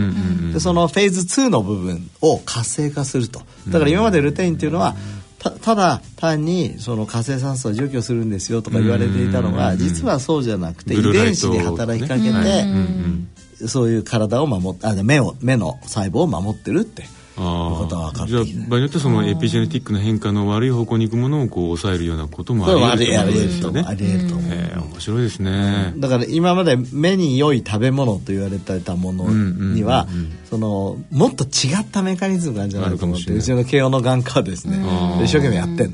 [0.53, 3.43] でそのフェーズ2の部分を活性化すると。
[3.69, 4.97] だから今までルテインっていうのは
[5.39, 17.05] たただ単にその活性酸素は除去するんですよとか言われていたのが実はそうじゃなくて遺伝子に働きかけて、そういう体を守ってあ目を目の細胞を守ってるって
[17.41, 23.85] ことが分かってじゃあ場合によってはそのエピジェネティックな変化の悪い方向に行くものをこう抑えるようなこともあり得ると思うんですよね。
[23.87, 24.51] あり得ると思う。
[24.53, 25.95] えー面白いですね。
[25.97, 30.07] だから今まで目に良い食べ物と言われてたものには
[30.51, 34.77] そのもっと違ったメカニズムがあるんじゃないかと思ってうちの慶応の眼科はですね
[35.25, 35.93] 一生懸命やってる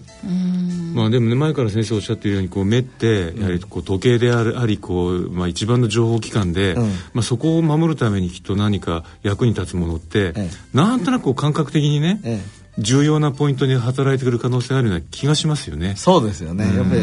[0.97, 6.89] まあでもね前から先生おっしゃっているようにこう目ってやはりこう時計であるありこうまあ一番の情報機関で、うん。
[7.13, 12.41] まあそこを守るためにきっと何か役に立つものって、えなんとなくこう感覚的にね、え
[12.79, 15.95] 重要なポイントに働いてくる可能性があるような気がしますよね。
[15.97, 16.65] そうですよね。
[16.75, 17.03] やっぱり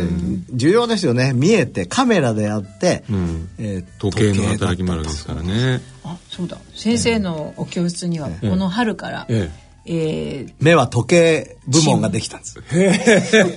[0.54, 1.34] 重要ですよね。
[1.34, 3.50] 見えてカメラであって、ん。
[3.60, 5.82] えー時計の働きもあるわけですからね。
[6.04, 6.58] あそうだ。
[6.74, 12.64] 先生のお教室にはこの春から、ええー目は時計部門ができたんです。
[12.74, 12.94] え、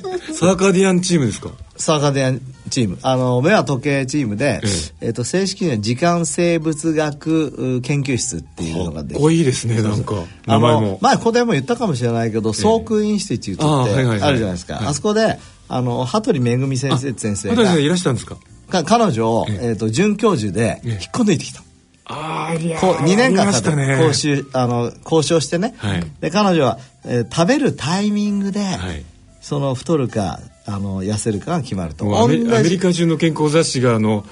[0.35, 1.51] サーカディアンチームですか？
[1.77, 2.99] サーカディアンチーム。
[3.03, 4.61] あの目は時計チームで、
[5.01, 10.15] えっと正式には時間生物学う研究室っていうのができかっこいいですねなんか。
[10.47, 10.99] 名前も。
[11.01, 18.37] 前ここでも言ったかもしれないけど、ソークインスティチュートってあるじゃないですか、あそこであの羽鳥めぐみ先生先生がいらしたんですか？
[18.69, 21.63] か彼女を、えー、と准教授で引っこ抜いてきた、
[22.09, 23.99] ああいやこう2年間かね。
[23.99, 26.05] 講習あの交渉してね、はい。
[26.21, 29.05] で彼女は、えー食べるタイミングで、はい。
[29.41, 32.21] その太るかあの痩せるかが決まると。
[32.21, 32.63] アメリア同じ。
[32.65, 34.25] メリカ中の健康雑誌があの、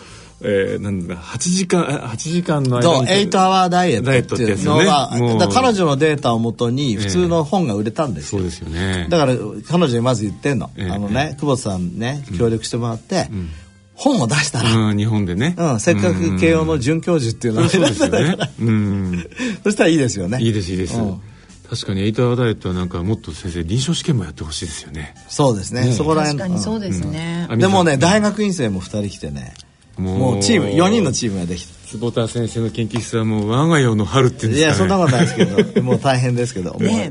[0.42, 9.06] えー、なんだ8時間あ8時間の間に8アワーダイエットっていうのが、もうだから彼女のデータをもとに普通の本が売れたんですよ、そうですよね。
[9.08, 9.34] だから
[9.68, 10.90] 彼女にまず言ってんの、ええ。
[10.90, 13.28] あのね久保田さんね協力してもらって、
[13.94, 15.54] 本を出したら、うん日本でね。
[15.56, 18.36] うん、せっかく慶応の准教授っていうのがそうですよね。
[18.60, 19.26] うん。
[19.62, 20.38] そしたらいいですよね。
[20.40, 21.20] いいですいいです、うん。
[21.70, 25.14] 確かにエイトアワーダイエットはなんかもっと先生臨床試験もやってほしいですよね。
[25.28, 25.92] そうですね。
[25.92, 29.54] そこら確辺かにそうですね、あでもね大学院生も2人来てね。
[29.96, 30.40] もう。
[30.40, 35.82] チーム4人のチームができ坪田先生の研究室はもう我が世の春っていうんたいですか、ね、やそんなことないですけど。
[35.82, 36.72] もう大変ですけど。
[36.80, 37.10] ね。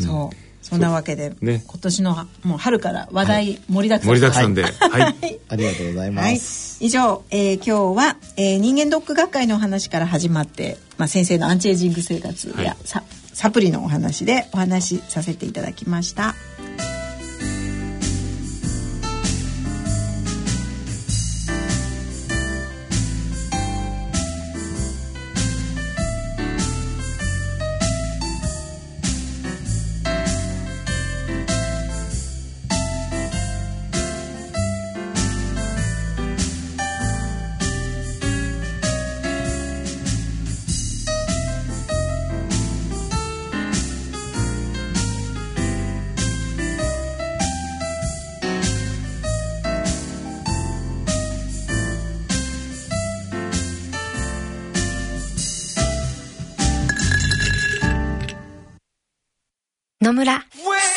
[0.00, 1.64] そうそんなわけで、ね。
[1.66, 4.62] 今年のもう春から話題盛りだくさん、盛りだくさんで。
[4.62, 4.72] はい、
[5.48, 6.38] ありがとうございまはい。
[6.38, 12.76] す、、以上、えー今日は、えー人間ドック学会のお話から始まって、まあ、先生のアンチエイジング生活や、はい。
[12.84, 13.02] サ
[13.32, 16.34] サプリのお話でお話しさせていただきました。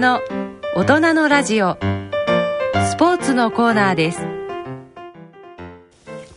[0.00, 0.22] めの
[0.74, 1.76] 大人のラジオ。
[2.90, 4.20] スポーツのコーナーです。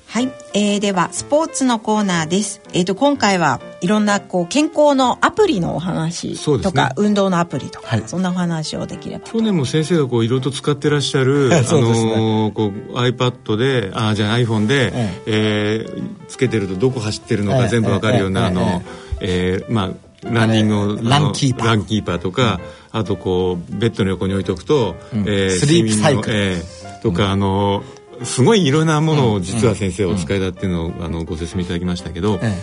[0.05, 2.61] はい、えー、ではスポーツのコーナーです。
[2.73, 6.71] えっ、と今回はいろんなこう健康のアプリのお話そうですね。
[6.73, 8.03] とか、運動のアプリとか、はい。
[8.05, 9.25] そんなお話をできれば。
[9.25, 11.61] 去年も先生がこういろいろと使ってらっしゃる、 ね。
[11.61, 15.85] のーこう iPad であじゃあ iPhone で、ええ。
[15.87, 18.83] ーつけてるとどこ走ってるのええか全部わかるような、ええあの、
[19.21, 21.67] えーまあランニングのランキーパー。
[21.67, 22.59] ランキーパーとか、
[22.91, 24.95] あとこうベッドの横に置いとくと、
[25.25, 26.35] えスリープサイクル。
[26.35, 27.83] えーとか、あの
[28.23, 32.57] すごいいろんなものを実は先生お使いだっていうのを、あのご説明いただきましたけど、え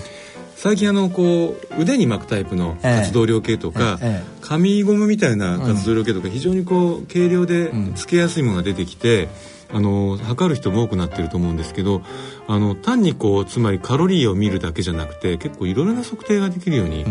[0.56, 3.98] 最近あのこう腕に巻くタイプの活動量計とか、
[4.42, 9.28] 紙ゴムみたいな活動量計とか非常にこう軽量でつけやすいものが出てきて、
[9.72, 12.02] あの測る人も多くなってると思うんですけど
[12.48, 17.04] あの単にこうつまりカロリーを見るだけじゃなくて結構いろいろな測定ができるように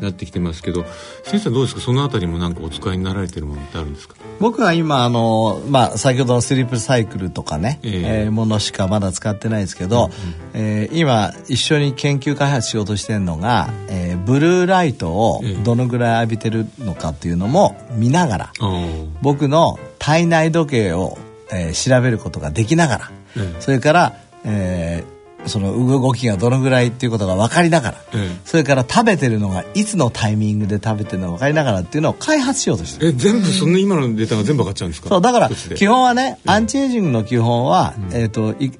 [0.00, 0.84] なってきてますけど、
[1.24, 1.80] 先生はどうですか？
[1.80, 4.14] そのあたりもなんかお使いになられてるものってあるんですか？
[4.38, 7.92] 僕は今あの、まあ、先ほどのスリープサイクルとかね、ええ。
[8.24, 10.10] えーものしかまだ使ってないですけど、
[10.52, 15.54] えー今一緒に研究開発しようとしてるのが、えーブルーライトをええ。
[15.64, 19.08] どのぐらい浴びてるのかっていうのも見ながら、あー。
[19.22, 21.18] 僕の体内時計を、
[21.52, 25.14] えー調べることができながら、ええそれから、えー
[25.46, 33.08] その動きがどのぐらいっていうことが分かりながら、ええそれから食べてるのがいつのタイミングで食べてるのが分かりながらっていうのを開発しようとしてる。
[33.10, 35.10] え全部そんな今のデータが全部分かっちゃうんですか？
[35.10, 38.72] そうだから基本はね、アンチエイジングの基本は、えっ、とい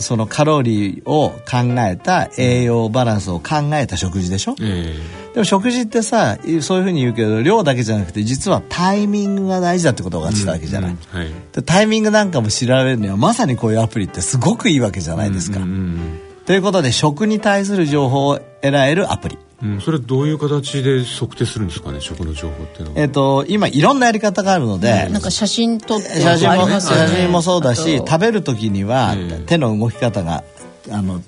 [0.00, 4.96] そのカロリーを考えた栄養バランスを考えた食事でしょ、え
[5.34, 11.28] でも食事ってさいそういうふうに言うけど量だけじゃなくて実はタイミングが大事だってことが分かってたわけじゃない、えはい。
[11.52, 16.20] でタイミングなんかも調べるにはまさにこういうアプリってすごくいいわけじゃないですか、うんうん。
[16.46, 23.00] ということで食に対する情報を得られるアプリうんうんそれはどういう形で測定するんですかね食の情報っていうのは。
[23.00, 30.44] えっ、と今いろんなやり方があるので、なんか写真撮って写真もね写真もそうだし食べる時にはええ手の動き方が
[30.90, 31.22] あの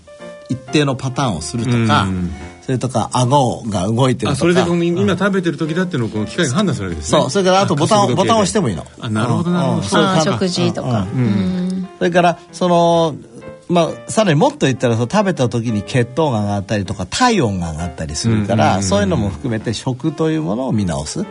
[0.49, 2.30] 一定のパターンをするとかうん。
[2.62, 4.33] それとか顎が動いてるとか。
[4.33, 7.20] あそれで今食べてる時だっていうのをこの機械が判断するわけですね。
[7.20, 8.87] そうそれからあとボタンボタンを押してもいいの。
[9.01, 10.01] あなるほどなるほど。
[10.01, 10.20] うん。
[10.22, 11.89] 食事とか、うん。
[11.99, 13.16] それからその
[13.73, 18.83] まあ、さらにもっと言ったらその食べた時に血糖が上がったりとか体温が上がったりするから、うんうんうんうん。
[18.85, 21.25] そういうのも含めて食というものを見直す、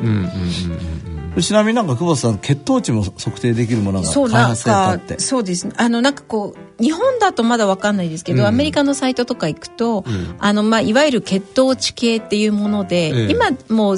[1.40, 5.20] ちなみになんか久保田さん血糖値も測定できるものがそうなん開発されたかって。
[5.20, 5.68] そうです。
[5.68, 10.36] ねあのなんかこう日本だとまだわかんないですけど、うんアメリカのサイトとか行くと、うん。
[10.40, 13.32] あのまあいわゆる血糖値計っていうもので、ええ。
[13.32, 13.98] 今もう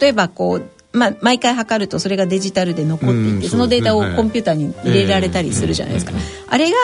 [0.00, 0.64] 例えばこう
[0.94, 6.18] まあ、毎回測るとそれがデジタルで残っていて、うんそのデータをコンピューターに入れられたりするじゃないですか、ええ。
[6.48, 6.76] あれが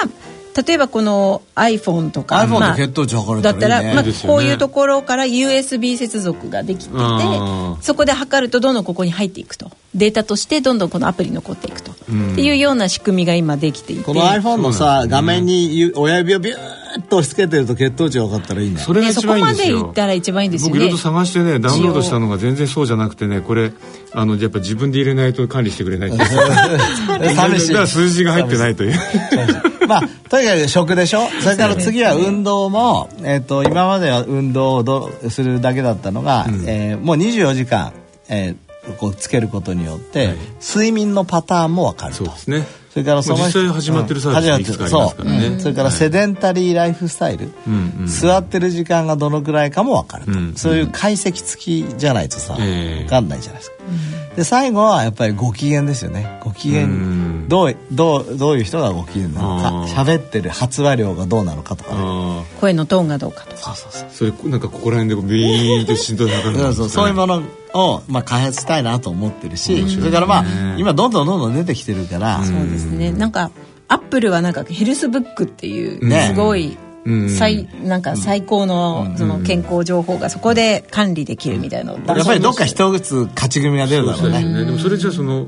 [0.57, 6.99] 例えばこの iPhone とか iPhone まあで血糖値測れだったら、まあこういうところから USB 接続ができてて
[7.81, 9.71] そこで測るとどんどんここに入っていくと。
[9.93, 12.33] データとしてどんどんこのアプリに残っていくと、うん。
[12.33, 14.05] っていうような仕組みが今できていて。
[14.05, 20.73] この iPhone のさ画面にゆ親指をビューッと押し付けてると血糖値が分かったらいいねそれが一ねそこま番いいんですよでいったら一番いいんですよね。
[20.73, 23.73] 僕いろいろと探してねダウンロードしたのが全然そうじゃなくてねこれ
[24.13, 26.29] あのやっぱ自分で入れないと管理してくれないっていう。
[27.35, 27.69] 寂しい。
[27.69, 28.95] だから数字が入ってないという。
[29.87, 31.29] まあとにかく食でしょ。
[31.41, 37.93] それから次は運動も、えっと今までは運動をどうするだけだったのが、えーもう24時間、
[38.29, 40.37] えーこうつけることによって、はい。
[40.67, 42.25] 睡眠のパターンも分かると。
[42.25, 45.41] そうですねそれからその実際始まってるサービスもいくつかありますからね。
[45.41, 45.53] そう。
[45.53, 45.61] うん。
[45.61, 53.05] それからセデンタリーライフスタイル、うんうん座ってる時間がどのくらいかも分かると、うんそういう解析付きじゃないとさ、ええ。
[53.05, 53.77] 分かんないじゃないですか、
[54.37, 56.41] で最後はやっぱりご機嫌ですよね。
[56.43, 57.49] ご機嫌うん。
[57.49, 62.01] どうどうどういう人がご機嫌なのか喋ってる発話量がどうなのかとかね。
[62.01, 63.57] あ声のトーンがどうかとか。
[63.57, 64.09] そうそうそう。
[64.09, 66.89] あそれなんかここら辺でビーンと振動で測るそうそう。
[66.89, 70.45] そういうもののを、まあ、開発したいなと思ってるし、それからまあ
[70.79, 73.13] 今どんどんどんどん出てきてるから、そうですね。
[73.13, 73.51] なんか
[73.89, 76.29] アップルはなんかヘルスブックっていうね。
[76.29, 76.90] すごいうん
[77.37, 84.45] 最なんか最高のその健康情報がそこで管理できるみたいなやっぱりどっか一つ勝ち組が出るだろうね。
[84.45, 84.65] ね。
[84.65, 85.47] でもそれじゃあその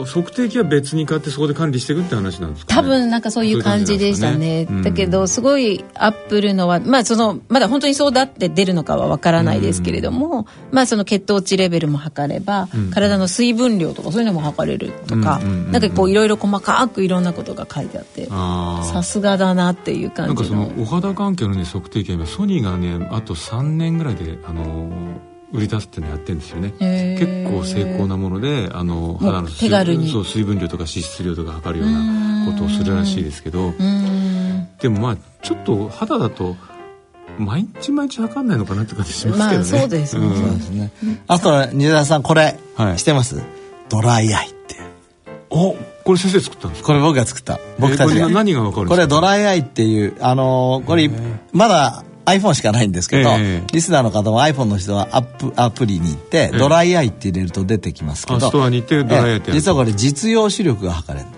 [0.00, 4.66] お測定器は別に買ってそこで管理していくって話なんですか、ね、多分なんかそういう感じでしたね。
[4.66, 4.82] ね。
[4.82, 15.38] だけどすごいアップルのはまあそのまだ本当にそうだって出るのかはわからないですけれども、まあその血糖値レベルも測れば、体の水分量とかそういうのも測れるとか、
[15.70, 26.72] なんかこういろいろ細かくいろんなことが書いてあってさすがだなっていうなんか感じのお肌関係のね測定器は今ソニーがねあと3年ぐらいであのー売り出すっていうのやってるんですよね。
[27.18, 30.10] 結構成功なものであの肌の手軽に。
[30.10, 33.74] そう水分量とか脂質量とか測るようなことをするらしいですけど。
[34.80, 36.56] でもまあちょっと肌だと
[37.38, 40.26] 毎日毎日測んないのかなって感じしますけどね、まあそうですね。
[40.26, 40.90] うですね。
[41.28, 42.96] あとは西田さんこれ、はい。
[42.96, 43.42] 知ってます？
[43.90, 44.76] ドライアイって
[45.50, 46.88] おこれ先生作ったんですか？
[46.88, 47.60] これ僕が作った。
[47.78, 48.14] 僕たちが。
[48.16, 51.10] えこれ何がわかるこれドライアイっていうあのーこれ
[51.52, 61.36] まだ iPhone しかないんですけど、ええリスナーの方も iPhone の人はアップアプリに行って、えドライアイって入れると出てきますけどあストアに行ってドライアイって実はこれ実用視力が測れるの。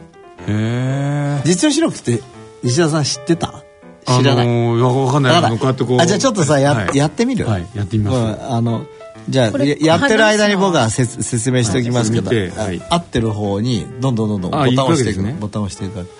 [0.61, 2.21] へえ実用視力って
[2.63, 3.63] 西田さん知ってた？
[4.07, 4.81] 知らない、あのー、い。
[4.81, 5.33] やわかんない。
[5.33, 6.97] あじゃあちょっとさや,、はい。
[6.97, 7.47] やってみる？
[7.47, 8.87] はいやってみます、うんあの
[9.29, 16.11] じゃあややってる間に僕はせ説明しておきますけど、はい合ってる方にどんどんどんどんボあタンを押していくねボタンを押していくわけ。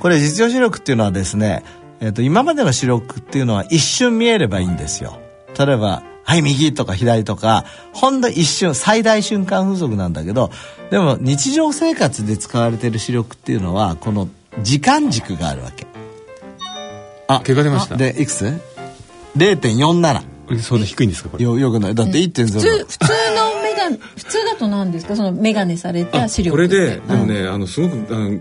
[0.00, 1.62] これ実用視力っていうのはですね、
[2.00, 5.18] えっと今までの視力っていうのは一瞬見えればいいんですよ。
[5.58, 10.50] 例えばはい右とか左とかほんの一瞬最大瞬間風速なんだけど
[10.90, 14.28] でも日常生活で使われている視力っていうのはこの
[14.62, 15.86] 時間軸があるわけ。
[17.28, 17.96] あ結果出ました。
[17.96, 18.60] でいくつ
[19.36, 21.44] ?0.47 そんな低いんですかこれ。
[21.44, 21.94] よよくない。
[21.94, 25.16] だって1.0普通普通のメガネ普通だと何ですか？
[25.16, 28.38] そのメガネされた視力これででもね、あのすごくあの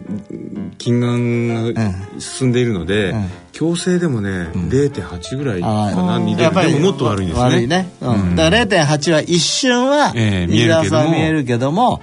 [0.77, 3.29] 近眼が進んでいるので、ん。
[3.51, 7.43] 矯正でもね、0.8ぐらいかあなーにででももっと悪いんですね。
[7.43, 8.35] 悪いね、うん。
[8.35, 11.11] だから0.8は一瞬はええ見え見るけども。
[11.11, 12.01] 見えるけども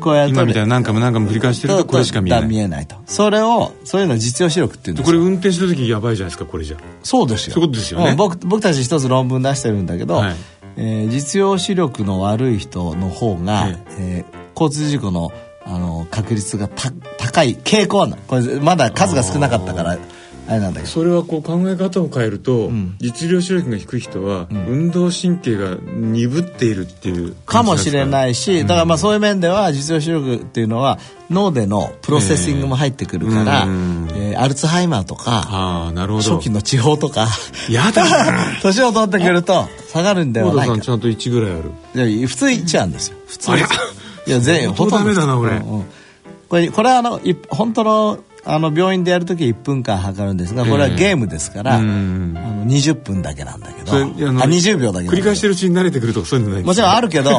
[0.00, 0.32] こうやって。
[0.32, 2.48] 今みたいな何回も何回も繰り返してるとこれしか見えない。
[2.48, 2.96] 見えないと。
[3.06, 6.78] それをそういうのを実用視力っていうんですこれ運転した時やばいじゃないですかこれじゃ。
[7.02, 7.54] そうですよ。
[7.54, 8.14] そういうことですよね。
[8.14, 10.36] ん僕僕たち一つ論文出してるんだけど、はい。
[10.76, 14.24] えー実用視力の悪い人の方が、ええ。
[14.28, 15.32] ー交通事故の
[15.64, 19.98] あの確率がた高い傾向なのこれまだ数が少なかったから
[20.50, 20.92] あれなんだけど。
[20.92, 30.98] それはこう考え方を変えると、実量視力が低い人は、運動神経が鈍っているっていうかもしれいないし、だからまあそういう面では実用視力っていうのは
[31.30, 36.36] 脳でのプロセッシングも入ってくるから、うんえーアルツハイマーとかああなるほど。
[36.36, 37.28] 初期の地方とか
[37.68, 38.04] やだ
[38.62, 40.74] 年を取ってくると下がるんでは大ないか。
[40.76, 41.54] 田さんちゃんと1ぐらいあ
[42.02, 42.08] る。
[42.08, 43.16] いや普通1なんですよ。
[43.26, 45.56] 普通いや全員相当ダメだなほとんど俺。
[45.56, 45.84] うんうん。
[46.48, 52.34] これこれはあのい本当のあの病院でやるときは1分間測るんですがこれはゲームですから、うん。
[52.36, 53.92] あの20分だけなんだけど。
[53.92, 57.30] あ20秒だけ繰り返してるうちに慣れてくるとかそういうのないんですもちろんあるけど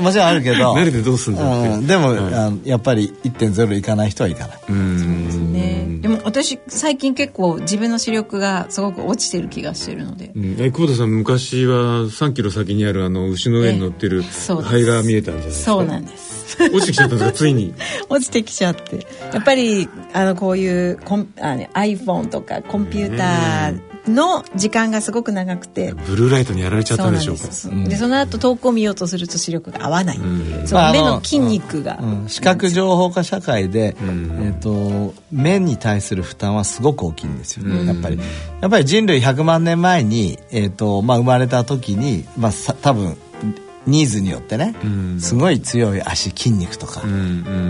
[0.00, 0.74] もちろんあるけど。
[0.74, 1.42] 慣れてどうすんだ
[1.80, 4.58] でも、あのやっぱり1.0いかない人はいかない。
[4.68, 5.52] うん。
[5.52, 5.86] ね。
[6.00, 10.32] でも私最近結構自分の視力がすごく落ちてる気がしてるので。
[10.34, 10.56] うん。
[10.58, 14.68] え久保田さん昔は3キロ先にあるあの牛の上に乗ってるそうです。
[14.70, 15.70] 灰が見えたんじゃないですか？
[15.72, 16.62] そうなんです。
[16.62, 17.32] 落ちてきちゃったんですか？
[17.32, 17.74] ついに。
[18.08, 19.06] 落ちてきちゃって。
[19.32, 25.92] やっぱりあのこういうコンあの iPhone とかコンピューターの時間がすごく長くて。
[25.92, 27.50] ブルーライトにやられちゃったんでしょうか。
[27.52, 30.18] そでその後遠くを見ようとすると視力が合わない。
[30.66, 32.28] そのの目の筋肉が、うん。
[32.28, 38.18] 視覚情報化社会で、えー、と目に対する負担はすごく大きいんですよ、やっぱり。
[38.60, 43.16] やっぱり人類100万年前に、えーとまあ、生まれた時に、まあ、さ多分
[43.86, 45.20] ニーズによってね、ん。
[45.20, 47.02] すごい強い足筋肉とか、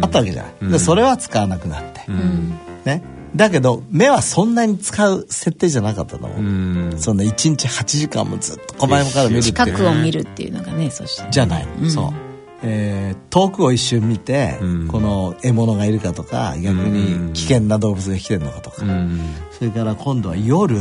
[0.03, 2.55] あったわけじゃない、でそれは使わなくなって、うん。
[2.85, 3.03] ね、
[3.37, 6.41] だけど目はそんなに使う設定じゃなかったの、う。
[6.41, 6.95] ん。
[6.97, 9.55] そんな1日8時間もずっと細々から見るっていう。
[9.55, 11.29] 近くを見るっていうのがねそして。
[11.31, 12.13] じゃない、そう、
[12.65, 14.89] えー遠くを一瞬見て、うん。
[14.89, 19.21] この獲物がいるかとか逆に危険な動物が来てるのかとか、うん。
[19.51, 20.77] それから今度は夜、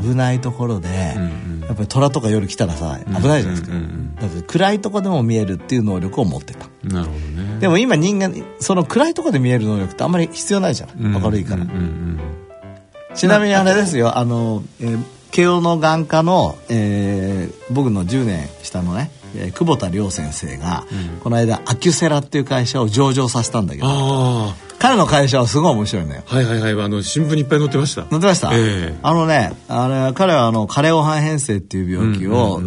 [0.00, 3.70] 危ないところで、んやっぱり虎とか夜来たらさ危ないじゃないですか、
[4.20, 6.66] だから暗いとこでも見えるっていう能力を持ってた。
[6.82, 7.60] なるほどね。
[7.60, 11.66] でも今人間その暗いとこで見える能力ってあんまり必要ないじゃない、明るいから、
[13.14, 15.02] ちなみにあれですよあの、えー
[15.32, 20.84] 慶応の眼科の、えー僕の10年下のね、えー久保田亮先生が、
[21.22, 26.22] この間アキュセラっていう会社を上場させたんだけどあ彼の会社はすごい面白いのよ。
[26.28, 26.72] あはいはいはい。
[26.84, 28.02] あの新聞にいっぱい載ってました。
[28.08, 28.58] 載ってました、え
[28.92, 28.98] え。
[29.02, 32.60] あのねあれ彼はあの加齢黄斑変性っていう病気を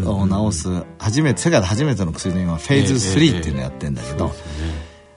[0.51, 4.31] 治す初めて世界で初めての薬の今フェーズ3っていうのをやってんだけど、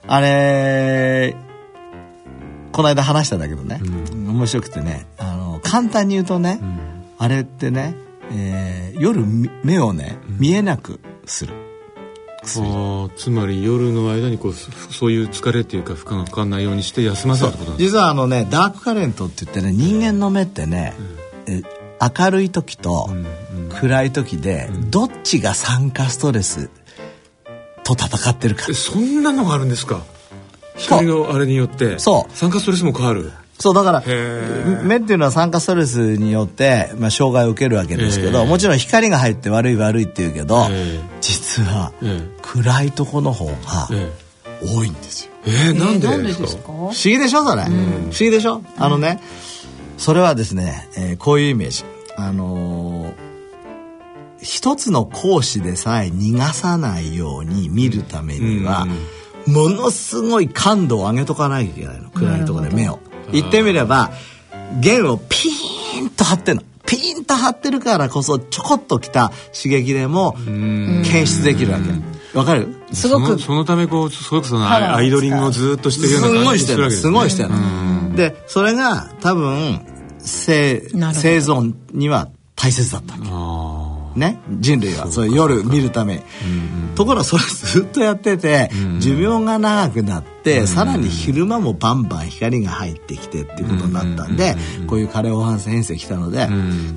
[0.07, 1.35] あれ
[2.71, 3.81] この間話したんだけどね、
[4.13, 6.59] 面白くてねあの簡単に言うとね、
[7.17, 7.95] あれってね、
[8.31, 11.53] えー夜み目をね見えなくする、
[12.43, 20.93] あーつまり夜の間にこうそそういう疲れっていうか負荷がかかんないようにして休ませるってことなんです実はあのねダークカレントって言ってね人間の目ってね、
[21.47, 21.61] え
[22.17, 23.09] 明るい時と
[23.79, 26.69] 暗い時でどっちが酸化ストレス
[27.85, 28.65] と戦ってるか。
[28.69, 30.03] えそんなのがあるんですか？
[30.75, 31.99] 光のあれによって。
[31.99, 32.35] そう。
[32.35, 33.31] 酸化ストレスも変わる？
[33.59, 38.47] そうだからへ目っていうのは酸化ストレスによって、まあ、障害を受けるわけですけどええ。
[38.47, 40.99] もちろん光が入って悪い悪いって言うけどええ。
[41.21, 42.27] 実はええ。
[42.41, 43.53] 暗いとこの方が
[43.91, 44.11] え
[44.61, 45.31] 多いんですよ。
[45.45, 46.63] ええー、なんででですか？
[46.67, 48.61] 不思議でしょそれ、不思議でしょ？
[48.77, 49.19] あのね
[49.97, 51.83] それはですね、えーこういうイメージ。
[52.17, 53.13] あのー
[54.45, 58.85] 一つの講師でさえ逃がさないように見るためには、
[59.47, 62.09] ものすごい感度を上げとかなきゃいけないの。
[62.09, 62.99] 暗いところで目を
[63.31, 64.11] 言ってみれば
[64.79, 66.63] 弦をピーンと張ってんの。
[66.85, 72.37] ピーンと張ってるからこそちょこっときた刺激でも検出できるわけ。
[72.37, 72.75] わかる？
[72.91, 76.75] すごくそのそのためこうそれこそのアイドリングをずっとしてるよすうな感ごいしてる。
[76.75, 77.53] じするわけですすごいしてるう
[78.11, 78.15] ん。
[78.15, 79.81] でそれが多分
[80.19, 83.25] 生生存には大切だったわけ。
[83.29, 83.82] あ
[84.15, 85.07] ね人類は。
[85.11, 86.15] そう夜見るため。
[86.15, 86.21] に
[86.95, 94.55] ところがそれずっとやってて寿命が長くなってさらに昼間もバンバン光が入ってきてっていうことになったんで
[94.87, 96.47] こういう加齢黄斑性変性来たので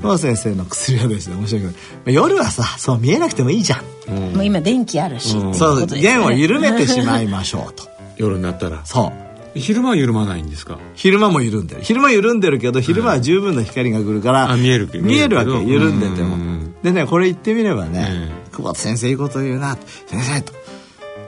[0.03, 3.81] 野田先生の薬はですね面白いけど夜はさそう見えなくてもいいじゃん。
[3.81, 7.89] ーもう今電気あるし、そう弦を緩めてしまいましょうと。
[8.17, 8.83] 夜になったら。
[8.85, 9.59] そう。
[9.59, 10.79] 昼間は緩まないんですか？
[10.95, 11.81] 昼間も緩んでる。
[11.83, 15.51] 昼間緩んでるけど昼間は十分な光が来るから、あ見える見えるわけ。
[15.51, 15.73] 見えるけど。
[15.87, 16.37] 緩んでても。
[16.37, 16.56] うん
[16.87, 19.77] でねこれ言ってみればね、え久保田先生いいこと言うな。
[20.07, 20.53] 先生と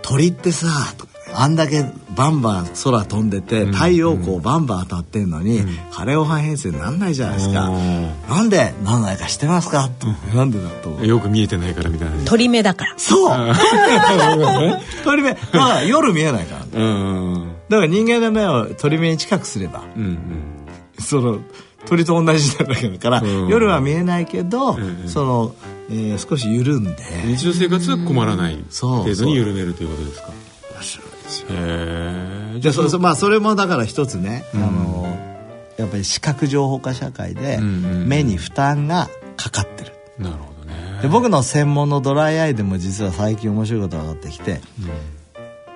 [0.03, 0.69] 鳥ってさ
[1.35, 1.85] あんだけ
[2.15, 7.71] バンバン空飛んでて太陽光バンバン当たってんのに、枯れオハ編成なんないじゃないですか、
[8.29, 8.49] なん。
[8.49, 9.87] でなんないか知ってますか？
[9.87, 10.07] って
[10.37, 12.25] なんでだとよく見えてないからみたいな。
[12.25, 12.95] 鳥目だから。
[12.97, 13.37] そう。
[15.03, 15.35] 鳥目。
[15.35, 16.81] だから夜見えないから。
[16.81, 17.49] うん。
[17.69, 20.19] だから人間の目を鳥目に近くすればうんうん。
[21.01, 21.41] その
[21.87, 23.49] 鳥と同じなわけだから、うん。
[23.49, 25.55] 夜は見えないけど、んその、
[25.91, 26.97] えー少し緩んで。
[27.27, 28.91] 日常生活は困らないそう。
[29.05, 30.29] 程度に緩めるということですか？
[30.75, 31.49] 面白いですよ。
[31.51, 31.55] へ
[32.57, 35.17] えじゃあそそまあそれもだから一つね、あの
[35.77, 39.93] やっぱり視覚情報化社会でうんうん目に負担がかかってる。
[40.19, 40.99] なるほどね。
[41.03, 44.61] で僕の専門のドライアイでも実は最近面白いことが分かってきて、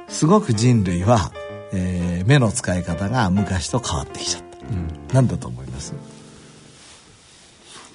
[0.09, 1.31] すごく人類は、
[1.73, 5.15] えー目の使い方が昔と変わってきちゃった。
[5.15, 5.62] なんだと思います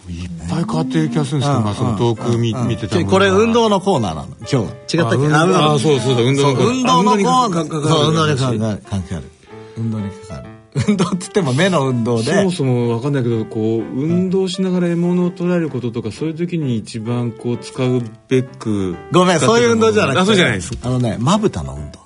[0.10, 4.56] いっぱい変わってる気がするんですけど、まあ、その遠く見,、見てたこれ運動のコーナーなの今日。
[4.56, 6.54] は違ったっけあ運動あそうそうだ運動。
[6.54, 6.70] のそう。
[6.70, 9.32] 運動のコーナあーそう運動に関係ある。
[9.78, 10.50] 運動に関係ある
[10.88, 12.34] 運動って言っても目の運動で。
[12.36, 18.96] そもそも分かんないけどこう運動しながら獲物を捉えることとかそういう時に一番こう使うべく。
[19.12, 20.20] ごめんそういう運動じゃなくて。
[20.22, 20.72] あそうじゃないです。
[20.84, 22.00] あのねまぶたの運動。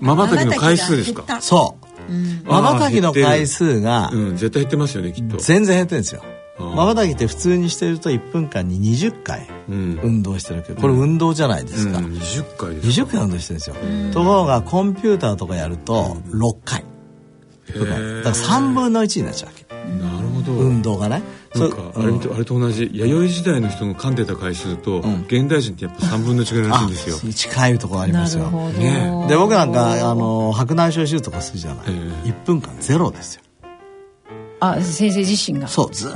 [0.00, 1.22] まばたきの回数ですか？
[1.26, 1.87] 瞬そう
[2.44, 4.36] まばたきの回数がうん。
[4.36, 5.36] 絶対減ってますよねきっと。
[5.38, 6.22] 全然減ってるんですよ。
[6.58, 10.00] まばたきって普通にしてると1分間に20回うん。
[10.02, 12.06] 運動してるけどこれ運動じゃないですか、うん。
[12.06, 13.76] 20回です20回運動してるんですよ。
[14.12, 16.84] ところがコンピューターとかやると6回。
[17.74, 20.52] へだからー3分の1になっちゃうわけなるほど。
[20.52, 21.22] 運動がね。
[21.54, 22.02] なんかそう。
[22.02, 27.16] あれとあれと同じ弥生時代の人の噛んでた回数と、現代人ってやっぱ3分の1ぐらいらしいんですよ。
[27.24, 28.44] あ近いところありますよ。
[28.44, 31.92] なるほど、ねで僕なんかあの白内障手術とかするじゃない、え
[32.26, 32.28] え。
[32.30, 33.42] 1分間ゼロですよ。
[34.60, 35.68] あ先生自身が？
[35.68, 36.12] そうずっ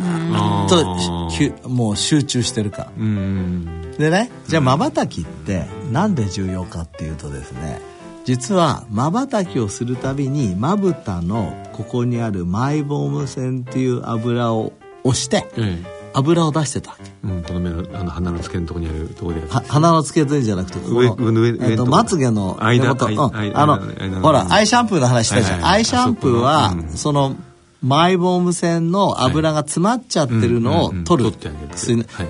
[0.68, 7.80] ともう集中してるかでねじゃあまばたきってなんで重要かっていうとですね
[8.24, 14.72] 実はまばたきをするたびにまぶたのここにあるマイボーム腺っていう油を
[15.04, 15.82] 押してえ
[16.14, 16.96] 油を出してた。
[17.24, 19.48] うん、この目のあの鼻の付けのところにあるところで。
[19.48, 23.32] 鼻の付け根じゃなくてここの上上えっとまつげの間根元。
[23.34, 25.66] あのほらアイシャンプーの話したじゃん。
[25.66, 27.36] アイシャンプーはあそこの
[27.82, 31.32] マイボーム腺の油が詰まっちゃってるのを取る。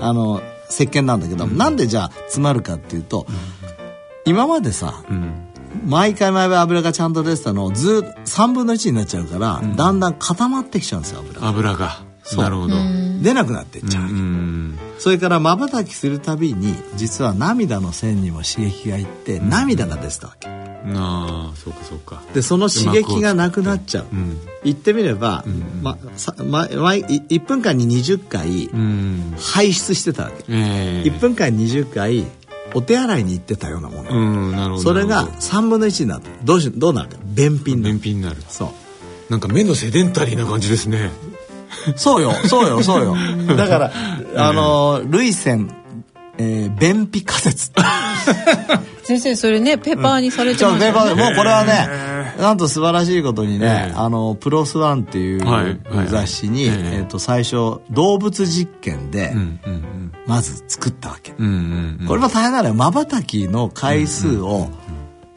[0.00, 0.40] あの
[0.70, 1.46] 石鹸なんだけど。
[1.46, 3.26] なんでじゃあ詰まるかっていうと
[4.24, 5.51] 今までさうん
[5.84, 11.48] 毎回毎回油がちゃんと出てたのをずっと3分の1になっちゃうからだんだん固まってきちゃうんですよ油が。
[11.48, 12.76] 油がなるほど。
[13.20, 14.04] 出なくなっていっちゃう。
[14.98, 20.48] それからまばたきするたびに実は涙の線にも刺激がいって涙が出てたわけ。
[20.48, 22.22] なあそうかそうか。
[22.34, 24.06] でその刺激がなくなっちゃう。
[24.12, 24.40] うん。
[24.64, 25.44] 言ってみれば、
[25.82, 29.34] まさまま、い1分間に20回うん。
[29.38, 31.08] 排出してたわけ、ええ。
[31.08, 32.26] 1分間に20回
[32.74, 37.16] お手洗いに行ってたようなもの、それがなるほ3分の1になってどうしどうなるか。
[37.24, 37.92] 便秘にどなる。
[37.94, 38.36] 便秘になる。
[38.48, 38.68] そう。
[39.30, 41.10] なんか目のセデンタリーな感じですね。
[41.96, 43.16] そうよそうよそうよ。
[43.56, 43.92] だから
[44.36, 45.74] あの涙腺、
[46.38, 47.72] えー便秘仮説
[49.04, 50.92] 先生それねペーパーにされてますよね。
[50.92, 53.94] パーでもうこれはねなんと素晴らしいことにね、ええ。
[53.96, 62.06] あのプロスワンっていうはいはい雑誌に、えと最初動物実験でうんうんまず作ったわけ、うんうんうん。
[62.06, 62.74] これも大変なのよ。
[62.74, 64.68] まばたきの回数を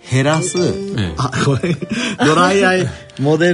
[0.09, 0.57] 減らす、
[0.97, 1.73] えあこれ
[2.23, 2.87] ドライアイ
[3.19, 3.51] モデ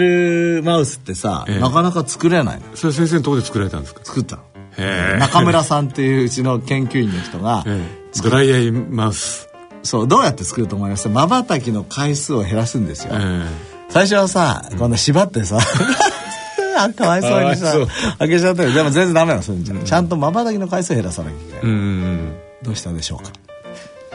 [0.57, 1.59] ルマウスってさ、ええ。
[1.59, 2.63] なかなか作れないの。
[2.75, 4.01] それ先生のところで作られたんですか？
[4.03, 4.41] 作ったの。
[4.77, 7.81] へえ中村さんっていううちの研究員の人が、 え
[8.17, 8.21] え。
[8.21, 9.47] ドライアイマウス
[9.83, 11.09] そうどうやって作ると思います？
[11.09, 13.45] まばたきの回数を減らすんですよ、え
[13.89, 15.59] 最初はさこんな縛ってさ
[16.77, 18.17] あかわいそうにさかわいそう。
[18.19, 19.65] 開けちゃったよでも全然ダメなのそういうん。
[19.65, 22.33] じゃないちゃんとまばたきの回数を減らさなきゃいけない、えうんうん。
[22.63, 23.31] どうしたでしょうか？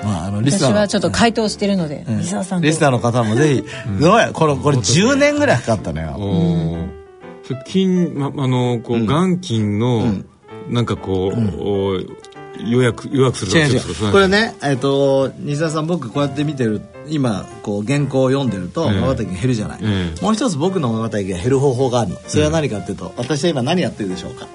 [0.02, 2.18] まああのリスナーの私はちょっと回答してるので、うん。
[2.18, 2.66] リサさんと。
[2.66, 3.64] リスナーの方もぜひ、
[4.00, 6.88] どうやこれこれ10年ぐらいかかったのよ、おー。
[7.46, 10.14] それ筋、ま、あのこう、眼筋の、
[10.68, 12.00] なんかこう、お
[12.64, 19.00] 予約予約する違う違とかうこれねえっ、と西田さん僕こうやって見てる今こう原稿を読んでるとええ。
[19.00, 20.22] まばたきが減るじゃない、ええ。
[20.22, 22.16] もう一つ僕のまばたきが減る方法があるの。
[22.26, 24.48] それは何かっていうと、私は今何やってるでしょうか。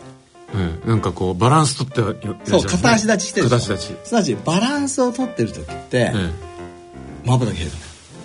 [0.53, 0.87] ええ。
[0.87, 3.95] なんかこうバランス取ってそう片足立ちしてる片足立ち。
[4.03, 6.29] すなわちバランスを取ってる時って、ええ。
[7.25, 7.71] まばたき減る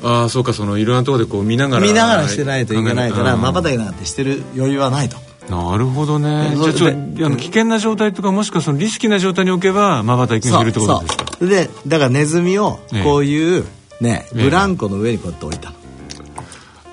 [0.03, 5.17] ああそうかそのいろんなところでこう見ながら見ながらしてないといけないからまばたききなんてしてる余裕はないと
[5.49, 6.55] なるほどね。
[6.57, 11.25] じゃあちょであの危険な状態とかもしくはそのリスキーな状態に置けばまばたきが減るってことですか？
[11.47, 13.05] でだからネズミをええ。
[13.05, 13.65] こういう
[14.01, 14.43] ねええ。
[14.45, 15.71] ブランコの上にこうやって置いた。
[15.71, 15.77] の、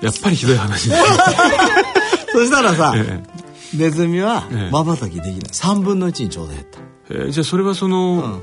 [0.02, 1.02] やっぱりひどい話です
[2.32, 3.22] そしたらさ、え
[3.76, 4.70] ネズミはええ。
[4.70, 5.34] まばたきできない。
[5.40, 6.78] 3分の1にちょうど減った。
[7.10, 8.40] えーじゃあそれはその、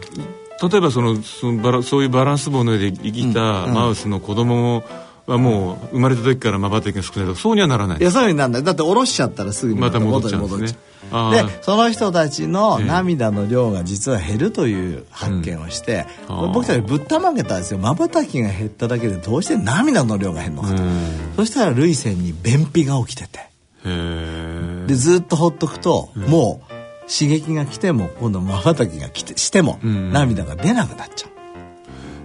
[0.62, 4.84] 例えばそのそのバラそういうバランス棒の上で生きたマウスの子供
[5.32, 7.99] はもう生まれた時からまばたきが少ないとかそうにはならない。
[7.99, 8.63] いやそうになんない。
[8.63, 10.47] だって下ろしちゃったらすぐにまた戻っちゃう。
[10.47, 10.79] んですね。
[11.11, 16.38] でその人たちの涙の量が実は減るという発見をして、うん。
[16.38, 17.79] これ僕たちぶったまげたんですよ。
[17.79, 20.89] まばたきが減っただけでどうして涙の量が減るのかと、うん。
[21.36, 23.49] そしたら涙腺に便秘が起きてて
[23.84, 26.71] でずっとほっとくと、もう
[27.11, 30.11] 刺激が来ても今度まばたきが来てしても、うん。
[30.11, 31.32] 涙が出なくなっちゃう。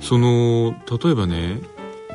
[0.04, 1.60] その例えばね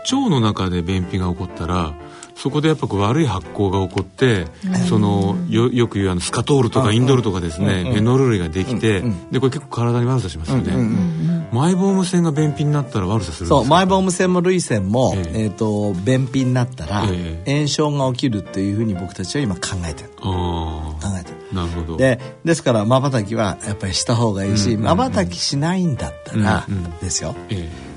[0.03, 1.93] 腸の中で便秘が起こったら
[2.35, 4.47] そこでやっぱ悪い発酵が起こって、
[4.87, 13.55] そのよよく言うあのスカトールとかインドルとかですね、フェノール類ができて、でこれ結構体に悪さしますよね、マイボーム腺が便秘になったら悪さするんですか？
[13.57, 15.43] そうマイボーム腺も涙腺も、ええ。
[15.43, 17.53] えー、と便秘になったら、ええ。
[17.57, 20.09] 炎症が起きるっていうふうに僕たちは今考えてる。
[20.21, 21.37] あ考えてる。
[21.51, 21.97] あなるほど。
[21.97, 24.83] でですからまばたきはやっぱりした方がいいしうん。
[24.83, 26.65] まばたきしないんだったら、
[27.01, 27.90] ですよ、ええ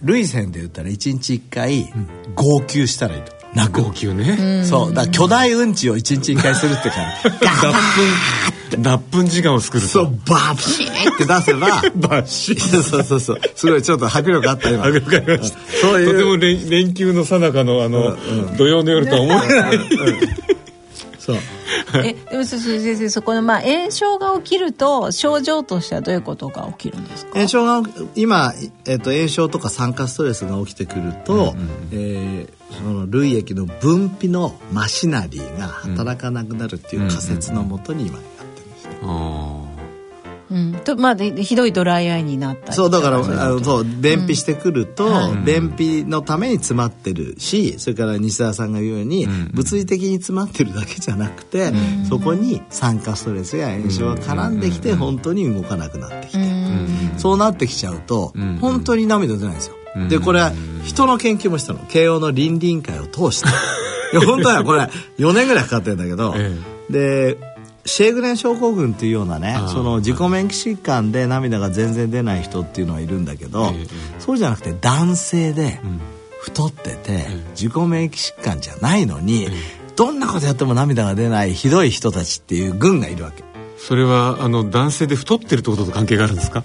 [0.00, 1.92] ー、涙腺で言ったら1日1回
[2.34, 3.32] 号泣したらいいと。
[3.54, 3.80] 泣く。
[3.80, 4.64] え号泣ね。
[4.64, 4.94] そう。
[4.94, 9.88] だ巨大うんちを1日1回するって感じ 脱粉脱粉時間を作ると。
[9.88, 14.84] そうバシーって出せば バッシそうそうそうすごいちょっと迫力あった今。
[14.84, 15.58] わかりました。
[15.80, 18.16] そういうとても連連休の最中のあの、
[18.56, 19.78] 土曜の夜とは思えない。
[21.18, 21.36] そう
[22.04, 27.32] えでもそそ先生そこのまあ炎症が起きると症状としてはどういうことが起きるんですか？
[27.34, 27.82] 炎症が
[28.14, 28.52] 今、
[28.86, 31.54] えっと炎症とか酸化ストレスが起きてくると、
[31.92, 39.65] えーその涙液の分泌のマシナリーが働かなくなるっていう仮説のもとに今やってるんですね、あうん
[40.84, 45.36] とまあでひどいドライアイになったりそうだからとあのそう便秘してくると、はい。
[45.44, 49.50] 便秘のために詰まってるしそれから西澤さんが言うように、ん。
[49.52, 51.72] 物理的に詰まってるだけじゃなくて、
[52.08, 56.38] そこに酸化ストレスや炎症が絡んできて本当に動かなくなってきて、
[57.18, 58.58] そうなってきちゃうと、ん。
[58.58, 59.76] 本当に涙出ないんですよ。
[60.04, 60.08] ん。
[60.08, 60.52] でこれは
[60.84, 61.80] 人の研究もしたの。
[61.80, 63.48] 慶応の倫理委員会を通して。
[64.12, 64.88] いや本当はこれ
[65.18, 66.56] 4年ぐらいかかってるんだけど、え。
[66.90, 67.55] で
[67.86, 73.86] シェーグレン症候群っていうようなねその自己免疫疾患で涙が全然出ない人っていうのはいるんだけど、ええ
[74.18, 76.00] そうじゃなくて男性でん。
[76.38, 77.26] 太ってて、
[77.56, 79.48] 自己免疫疾患じゃないのに、
[79.96, 83.42] どんなことやっても涙が出ないひどい人たちっていう群がいるわけ。
[83.78, 86.62] それはあの男性で太ってるってことと関係があるんですか？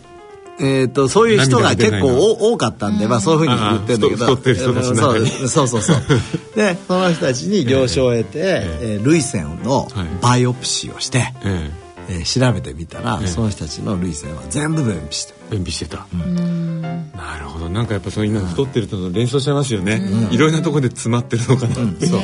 [0.59, 6.55] えー、とそういう人が結構お多かったんで、まあ、そういうふうに言ってるんだけどああ太太ってる人たちの中にそうそうそうそう。
[6.55, 8.39] でその人たちに了承を得て、
[8.81, 9.05] えー。
[9.05, 9.87] 涙腺の
[10.21, 11.69] バイオプシーをして、え
[12.11, 13.27] えー調べてみたら、ええ。
[13.27, 16.05] その人たちの涙腺は全部便秘して便秘してた。
[16.13, 17.69] なるほど。
[17.69, 20.01] なんかやっぱその今太ってると連想しちゃいますよね。
[20.31, 22.05] いろいろなところで詰まってるのかなって。
[22.05, 22.21] そう。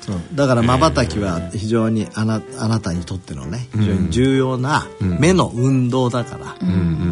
[0.00, 0.16] そう。
[0.34, 6.56] だからまばたきは非常にあなあなたにとってのね非常に重要な目の運動だから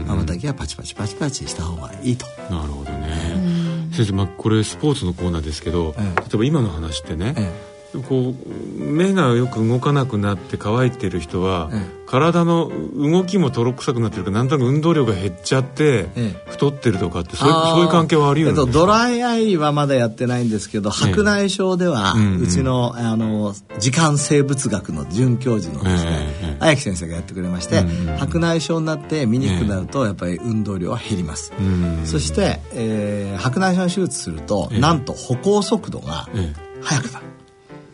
[0.06, 2.26] まばたきはパチパチパチパチした方がいいと。
[2.50, 3.88] なるほどね。
[3.92, 6.04] 先生まあこれスポーツのコーナーですけどええ。
[6.20, 7.75] 例えば今の話ってねえ
[8.08, 17.48] こう目がよく動かなくなって乾いてる人は、え体の動きもとろくさくなってるからなんとなく運動量が減っちゃって、え太ってるとかってそう
[17.80, 22.42] いう関係はあるんえっと、ドライアイはまだやってないんですけど白内障では、うんうん。
[22.42, 26.10] うちのあの時間生物学の准教授のですね
[26.42, 26.64] ええ。
[26.64, 34.80] 綾木先生がやってくれまして、うんうん白内障になって見にくくなるとやっぱり運動量は減ります、うんそして、えー白内障の手術すると、ええ。
[34.80, 36.52] なんと歩行速度がえ。
[36.82, 37.26] 速くなる、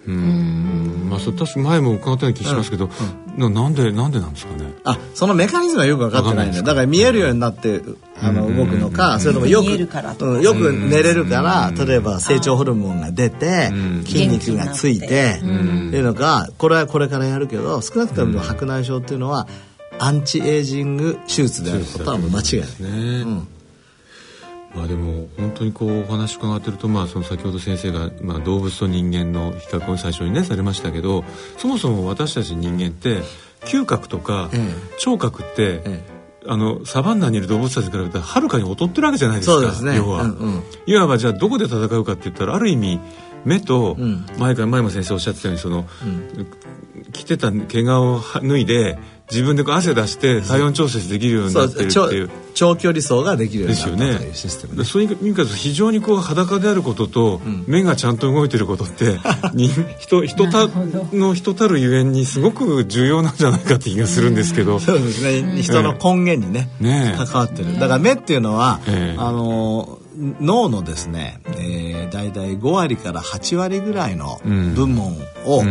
[0.06, 1.06] うん。
[1.10, 2.90] まあそれ確か前も伺ったような気しますけど、
[3.36, 4.72] ななんでなんでなんですかね？
[4.84, 7.80] あそのメカニズムはよく分かってないんだよだから見えるようになって
[8.20, 10.30] あの動くのか、それともよく見えるからとか。
[10.32, 14.04] うんよく寝れるから、例えば成長ホルモンが出て、うん。
[14.04, 15.40] 筋肉がついて、って。
[15.96, 19.46] いうのかこれはこれからやるけど少なくとも白内障っていうのは
[19.98, 23.42] アンチエイジング手術であることはもう間違いない。
[24.74, 31.24] ね、まあでも本当にこうお話伺ってると、まあ、その先ほど先生が、まあ、動物と人間の比較を最初にねされましたけど
[31.58, 33.22] そもそも私たち人間って
[33.62, 34.98] 嗅覚とかええ。
[34.98, 36.04] 聴覚って、え
[36.46, 39.96] あのサバンナにいる動物たちに比べたらはるかに劣ってるわけじゃないですかそうですね。
[39.96, 40.62] 要は、うんうん。
[40.86, 43.00] いわばじゃあどこで戦うかって言ったらある意味
[43.44, 44.26] 目と、ん。
[44.38, 45.86] 前から前も先生おっしゃってたようにその、
[47.12, 48.98] 着てた毛皮をは脱いで
[49.30, 52.30] 自分でこう汗出して体温調節できるようにそなってるっていう。
[52.54, 59.18] 長距離走ができるようでになったというシステムでそういう意味から非常にこう裸であることと、目がちゃんと動いてることって
[59.54, 60.68] に 人人た
[61.12, 65.62] の人たるゆえんにすごく重要なんじゃないかって気がするんですけど、そうですね。
[65.62, 67.24] 人の根源にね、ねえ。
[67.24, 67.74] 関わってる。
[67.74, 69.18] だから目っていうのは、ええ。
[69.18, 74.74] あの脳のですね、えー、大体5割から8割ぐらいのうん。
[74.74, 75.62] 部門を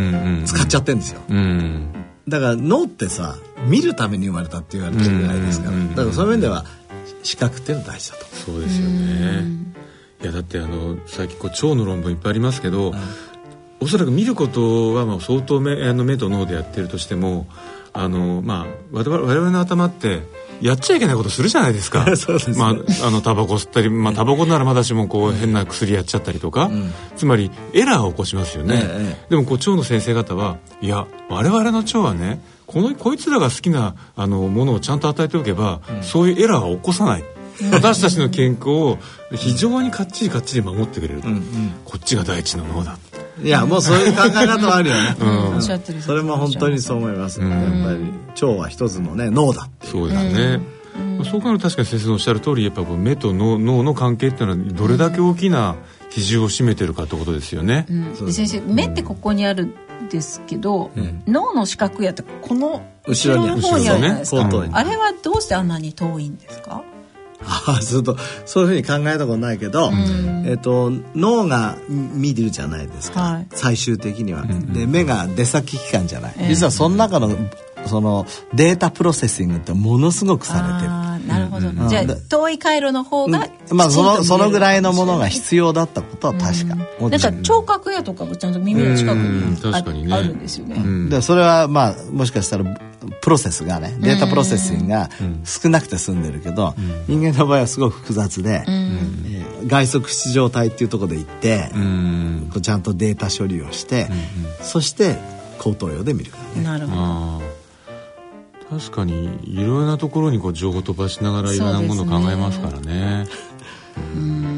[0.44, 1.92] 使っちゃってるんですよ、うん。
[2.28, 3.36] だから脳ってさ
[3.66, 5.70] 見るために生まれたって言われてるぐらいですか。
[5.70, 6.64] ら、うんだからそういう面では
[7.22, 8.24] 視覚っていうのは大事だと。
[8.24, 9.62] そうですよね。
[10.22, 12.92] いやだってあの最近こう腸の論文いっぱいありますけど、
[13.80, 17.46] おそらく見ることはまあ相当目あの目と脳でやってるとしても
[17.92, 20.22] あの、まあ、我々の頭って
[20.62, 22.04] やっちゃいけないことするじゃないですか。
[22.16, 22.56] そうですね。
[22.56, 26.70] まあ、あのタバコ吸ったり、まあ、タバコならまだしもこう変な薬やっちゃったりとか、
[27.16, 37.24] つまりエラーを起こしますよね、ええでもこう腸の先生方はいや我々の腸はねこのこいつらが好きなあのものをちゃんと与えておけば、そういうエラーは起こさない。
[37.70, 38.98] 私たちの健康を
[39.34, 41.28] 非常にかっちりかっちり守ってくれると、
[41.84, 42.98] こっちが第一の脳だ
[43.40, 45.16] いやもうそういう考え方もあるよね、
[45.54, 47.56] おっしゃってるそれも本当にそう思います、やっぱ
[47.92, 50.60] り腸は一つのね脳だっそうですね、
[51.24, 55.76] そう考えると確かに先生のおっしゃる通りやっぱこう目と脳脳の関係っていうのはどれだけ大きな
[56.10, 58.26] 比重を占めてるかってことですよね、うん。
[58.26, 60.90] で先生目ってここにあるんですけど、
[61.26, 66.82] 脳の視覚野ってこの後ろにある後ろの方にあるじゃないですか、ねあれはどうしてあんなに遠いんですか？
[67.46, 68.16] ああずっと
[68.46, 69.90] そういうふうに考えたことないけど、
[70.46, 73.46] えっと脳が見てるじゃないですか、はい。
[73.52, 77.30] 最終的には、で目が出先機関じゃない、実はその中の
[77.86, 87.10] その data processing ってものすごくされてるなるほど、じゃあうん遠い回路の方がまあそのそのぐらいのものが必必要だったことは確か、もちろん。
[87.10, 89.50] なんか聴覚野とかもちゃんと耳の近くうん。
[89.50, 90.14] にあ,、確かにね。
[90.14, 91.10] あるんですよね、うん。
[91.10, 92.64] でそれはまあもしかしたら
[93.20, 95.10] プロセスがね data processing が
[95.44, 96.74] 少なくて済んでるけど、
[97.08, 102.48] 人間の場合はすごく複雑で、えー外側膝状体っていうところで行って、うん。
[102.50, 104.08] こうちゃんとデータ処理をして、
[104.60, 105.16] そして
[105.58, 106.64] 後頭葉で見るからね。
[106.64, 107.61] なるほど
[108.72, 113.26] 確かにいろいろなところにこう情報飛ばしながらいろんなものを考えますからね。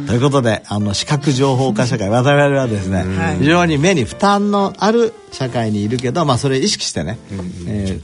[0.06, 3.38] ということであの視覚情報化社会我々はですね、はい。
[3.38, 7.18] 非常に目に負担のある社会にいるけど、まあ、それを意識してね、
[7.66, 8.00] え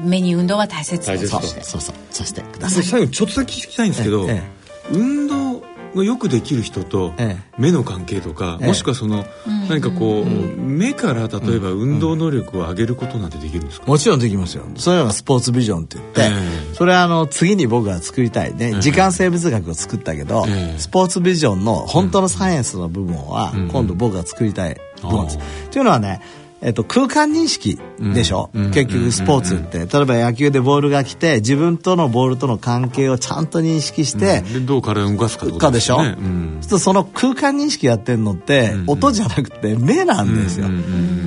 [0.00, 2.82] 目に運動は大切大そうそうそうさせてください。
[2.82, 4.42] 最後にちょっとだけ聞きたいんですけど、え。
[4.90, 5.55] 運動
[5.96, 7.42] がよくできる人とええ。
[7.58, 8.66] 目の関係とか、ええ。
[8.68, 9.24] もしくはその、
[9.68, 14.64] 何かこう、目から例えば運動能力を上げることなんてできるんですか、もちろんできますよ。
[14.76, 16.24] そういうのがスポーツビジョンって言って、え
[16.72, 16.74] え。
[16.74, 18.54] それはあの次に僕が作りたい。
[18.54, 20.78] ね、時間生物学を作ったけど、ええ。
[20.78, 25.38] スポーツビジョンの本当のサイエンスの部分は、今度僕が作りたい部分です。
[25.70, 26.20] というのはね、
[26.62, 28.70] えっと、空間認識でしょ、うん。
[28.70, 36.60] 結局スポーツって、例えば野球でボールが来て自分とのボールとの関係をちゃんと認識して、でどう体を動かすかってことかでしょ、ねうん。
[36.68, 40.66] とその空間認識やってるのって、音じゃなくて目なんですよ、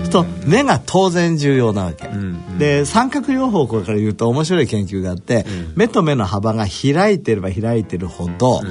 [0.09, 8.61] と目が当然重要なわけ、んで三角療法から言うと面白い研究があって、目と目の幅が開いてれば開いてるほど、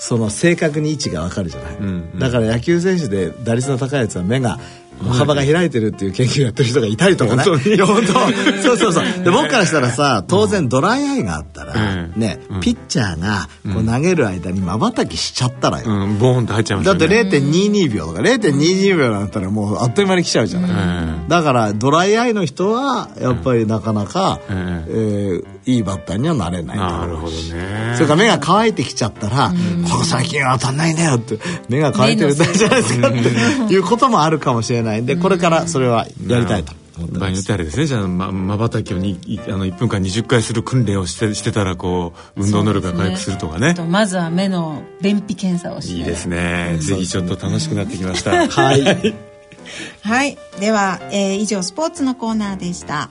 [0.00, 2.18] その正確に位置が分かるじゃない、んうん。
[2.18, 4.58] だから野球選手で打率の高いやつは目が
[5.04, 7.44] 幅が開いてるっていう研究やってる人がいたりとかね。
[7.44, 7.76] 本当に？
[8.62, 9.04] そうそうそう。
[9.24, 12.20] で僕からしたらさ、当然ドライアイがあったら、うん。
[12.20, 15.84] ね、ピッチャーがこう投げる間に瞬きしちゃったらよ。
[15.88, 21.28] うん、ボーンって入っちゃいますだってよね0.22秒とか0.22秒なんったらもうあっという間に来ちゃうじゃない、うん。
[21.28, 24.56] だからドライアイの人はやっぱりなかなか、うん。
[24.88, 27.92] えーいいバッターにはなれないなるほどね。
[27.94, 29.52] それから目が乾いてきちゃったら、
[29.90, 31.38] ここ最近は当たんないんだよって
[31.68, 36.72] 目が乾いてるだけじゃないですかっていうこともあるかもしれないんでこれからそれはやりたいと
[37.06, 37.86] 場合によっますてあれですね。
[37.86, 43.68] じゃあままばたきをにいあの1分間20回する訓練をしてしてたらこう運動能力が回復するとかね。
[43.68, 45.94] あとまずは目の便秘検査をして。
[45.94, 48.48] いいですね、ぜひちょっと楽しくなってきました。
[48.48, 48.82] はい。
[50.02, 50.38] はい。
[50.60, 53.10] では、えー以上スポーツのコーナーでした。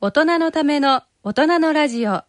[0.00, 2.22] 大人のための大人のラジオ。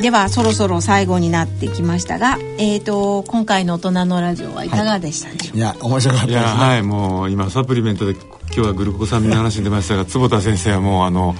[0.00, 5.60] ではそろそろ最後になってきましたが、えー、と今回の大人のラジオはいかがでしたでしょうか、い。
[5.60, 6.40] や面白かったですね。
[6.40, 11.34] いやはいもう今サプリメントで今日はグルコサミンの話に出ましたが坪田先生はもうあの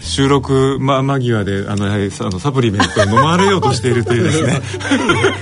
[0.00, 4.60] 収録、ま、間際であのやはりあのサプリメントを飲まれようとしているというですね。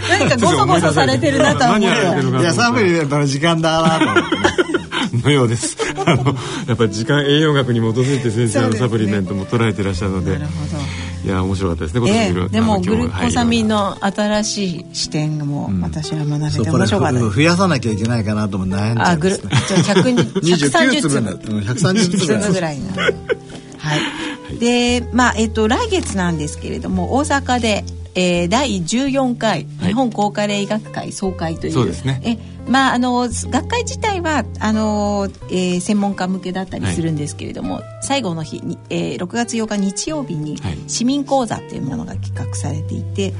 [0.09, 4.82] 何かゴソゴソされてるなとは思う何やられてるのかいやサプリメントの時間だなと思って
[5.18, 5.76] のようです。
[6.06, 6.34] あの
[6.66, 10.32] やっぱり時間栄養学に基づいて先生のサプリメントも捉えていらっしゃるので。
[10.32, 10.82] なるほど。
[11.24, 12.48] いや面白かったですね今ええ年いろいろ。
[12.48, 14.00] でもあの今日グルコサミンはい。
[14.02, 21.20] の新しい視点も私は学べてそうこれ面白かったです、増やさなきゃいけないかなとも悩んじゃあグルうんですねじゃあ100 29 130粒。
[21.20, 22.42] になってうん130粒ぐらい。
[22.42, 23.14] 粒ぐらいになる。
[23.78, 27.84] はい、でまあえっと来月なんですけれども大阪で、
[28.14, 29.88] えー、第14回はい。
[29.88, 32.20] 日本高加齢医学会総会という、そうですね。
[32.24, 40.78] えまああの学会自体はあの、えー専門家向けだったりするんですけれども、最後の日に、えー6月8日日曜日にはい。
[40.88, 43.32] 市民講座というものが企画されていて、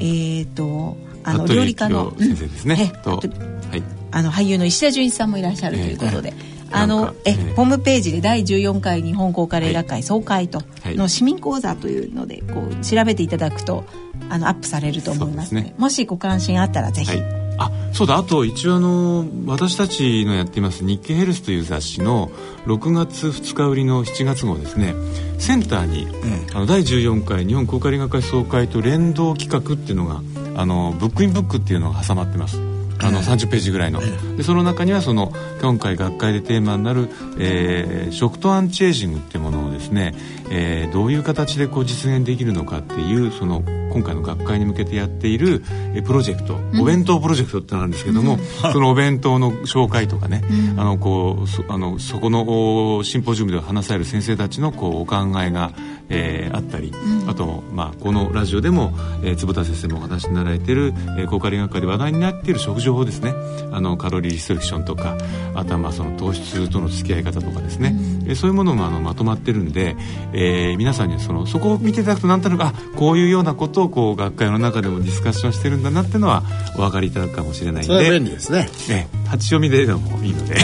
[0.00, 3.20] えっ、とあの料理家の先生ですね、とうん。
[3.20, 3.82] とはい。
[4.10, 6.34] あの俳優の石田純一さんもいらっしゃるということで、
[6.70, 10.96] あのえ、ええホームページで第14回日本高加齢学会総会とはい。
[10.96, 13.84] の市民講座というのでこう調べていただくと
[14.30, 15.74] あのアップされると思いますのでね。
[15.78, 17.22] もしご関心あったらぜひ、はい、
[17.58, 18.16] あそうだ。
[18.16, 22.30] あと一応あの私たちのやっています「日経ヘルス」という雑誌の
[22.66, 24.94] 6月2日売りの7月号ですね。
[25.38, 26.08] センターに、
[26.52, 30.20] あの第14回日本高加齢学会総会と連動企画っていうのが
[30.56, 32.68] あのブックインブックっていうのが挟まってます。
[33.00, 34.00] あの30ページぐらいの、
[34.36, 37.08] でその中にはその今回学会でテーマになる、
[37.38, 40.14] えー食とアンチエイジングっていうものをですね、
[40.50, 45.62] えーどういう形でこう実現できるのかっていうその今回の学会に向けてやっている
[45.94, 48.38] えープロジェクト、お弁当プロジェクトってのがあるんですけども、
[48.72, 50.42] そのお弁当の紹介とかね、
[50.76, 55.72] あのこうそあのそこのおシンポジウムで話される先生たちのこうお考えが、
[56.10, 56.92] えーあったり、
[57.28, 58.92] あと、まあ、このラジオでも、
[59.22, 63.34] えー坪田先生もお話しになられている、えー、高カリ学会で話題になっている食情報ですね。
[63.72, 65.16] あのカロリーリストリクションとか
[65.54, 67.94] あとはまあその糖質との付き合い方とかですね、
[68.26, 69.96] えーそういうものもあのまとまってるんで、
[70.32, 76.42] えー皆さんにはそのそこを見ていただくとなんとなくあこういうようなことをこう学会の中でもディスカッションしてるんだなっていうのは
[76.76, 78.68] お分かりいただくかもしれないんそれはで便利ですね。
[78.90, 80.56] ええ立ち読みででもいいので。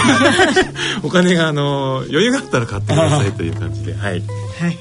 [1.03, 3.95] お金があの余裕があったら買ってくださいという感じで。
[3.95, 4.23] はい。
[4.59, 4.79] はい、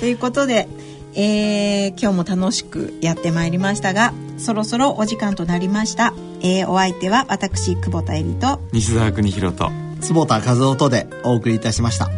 [0.00, 0.68] ということで、
[1.14, 9.70] えー今日も楽しくやってまいりましたがそろそろお時間となりました、えーお相手は私久保田恵里と西澤邦弘と
[10.00, 12.08] 坪田和夫とでお送りいたしました。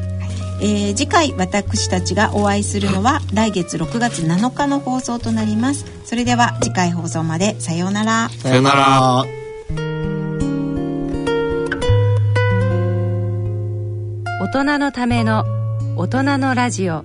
[0.62, 5.86] えー次回私たちがお会いするのは来月6月7日の放送となります。
[6.04, 8.28] それでは次回放送までさようなら。
[8.28, 9.24] さよなら。
[14.42, 15.44] 大人のための
[15.96, 17.04] 大人のラジオ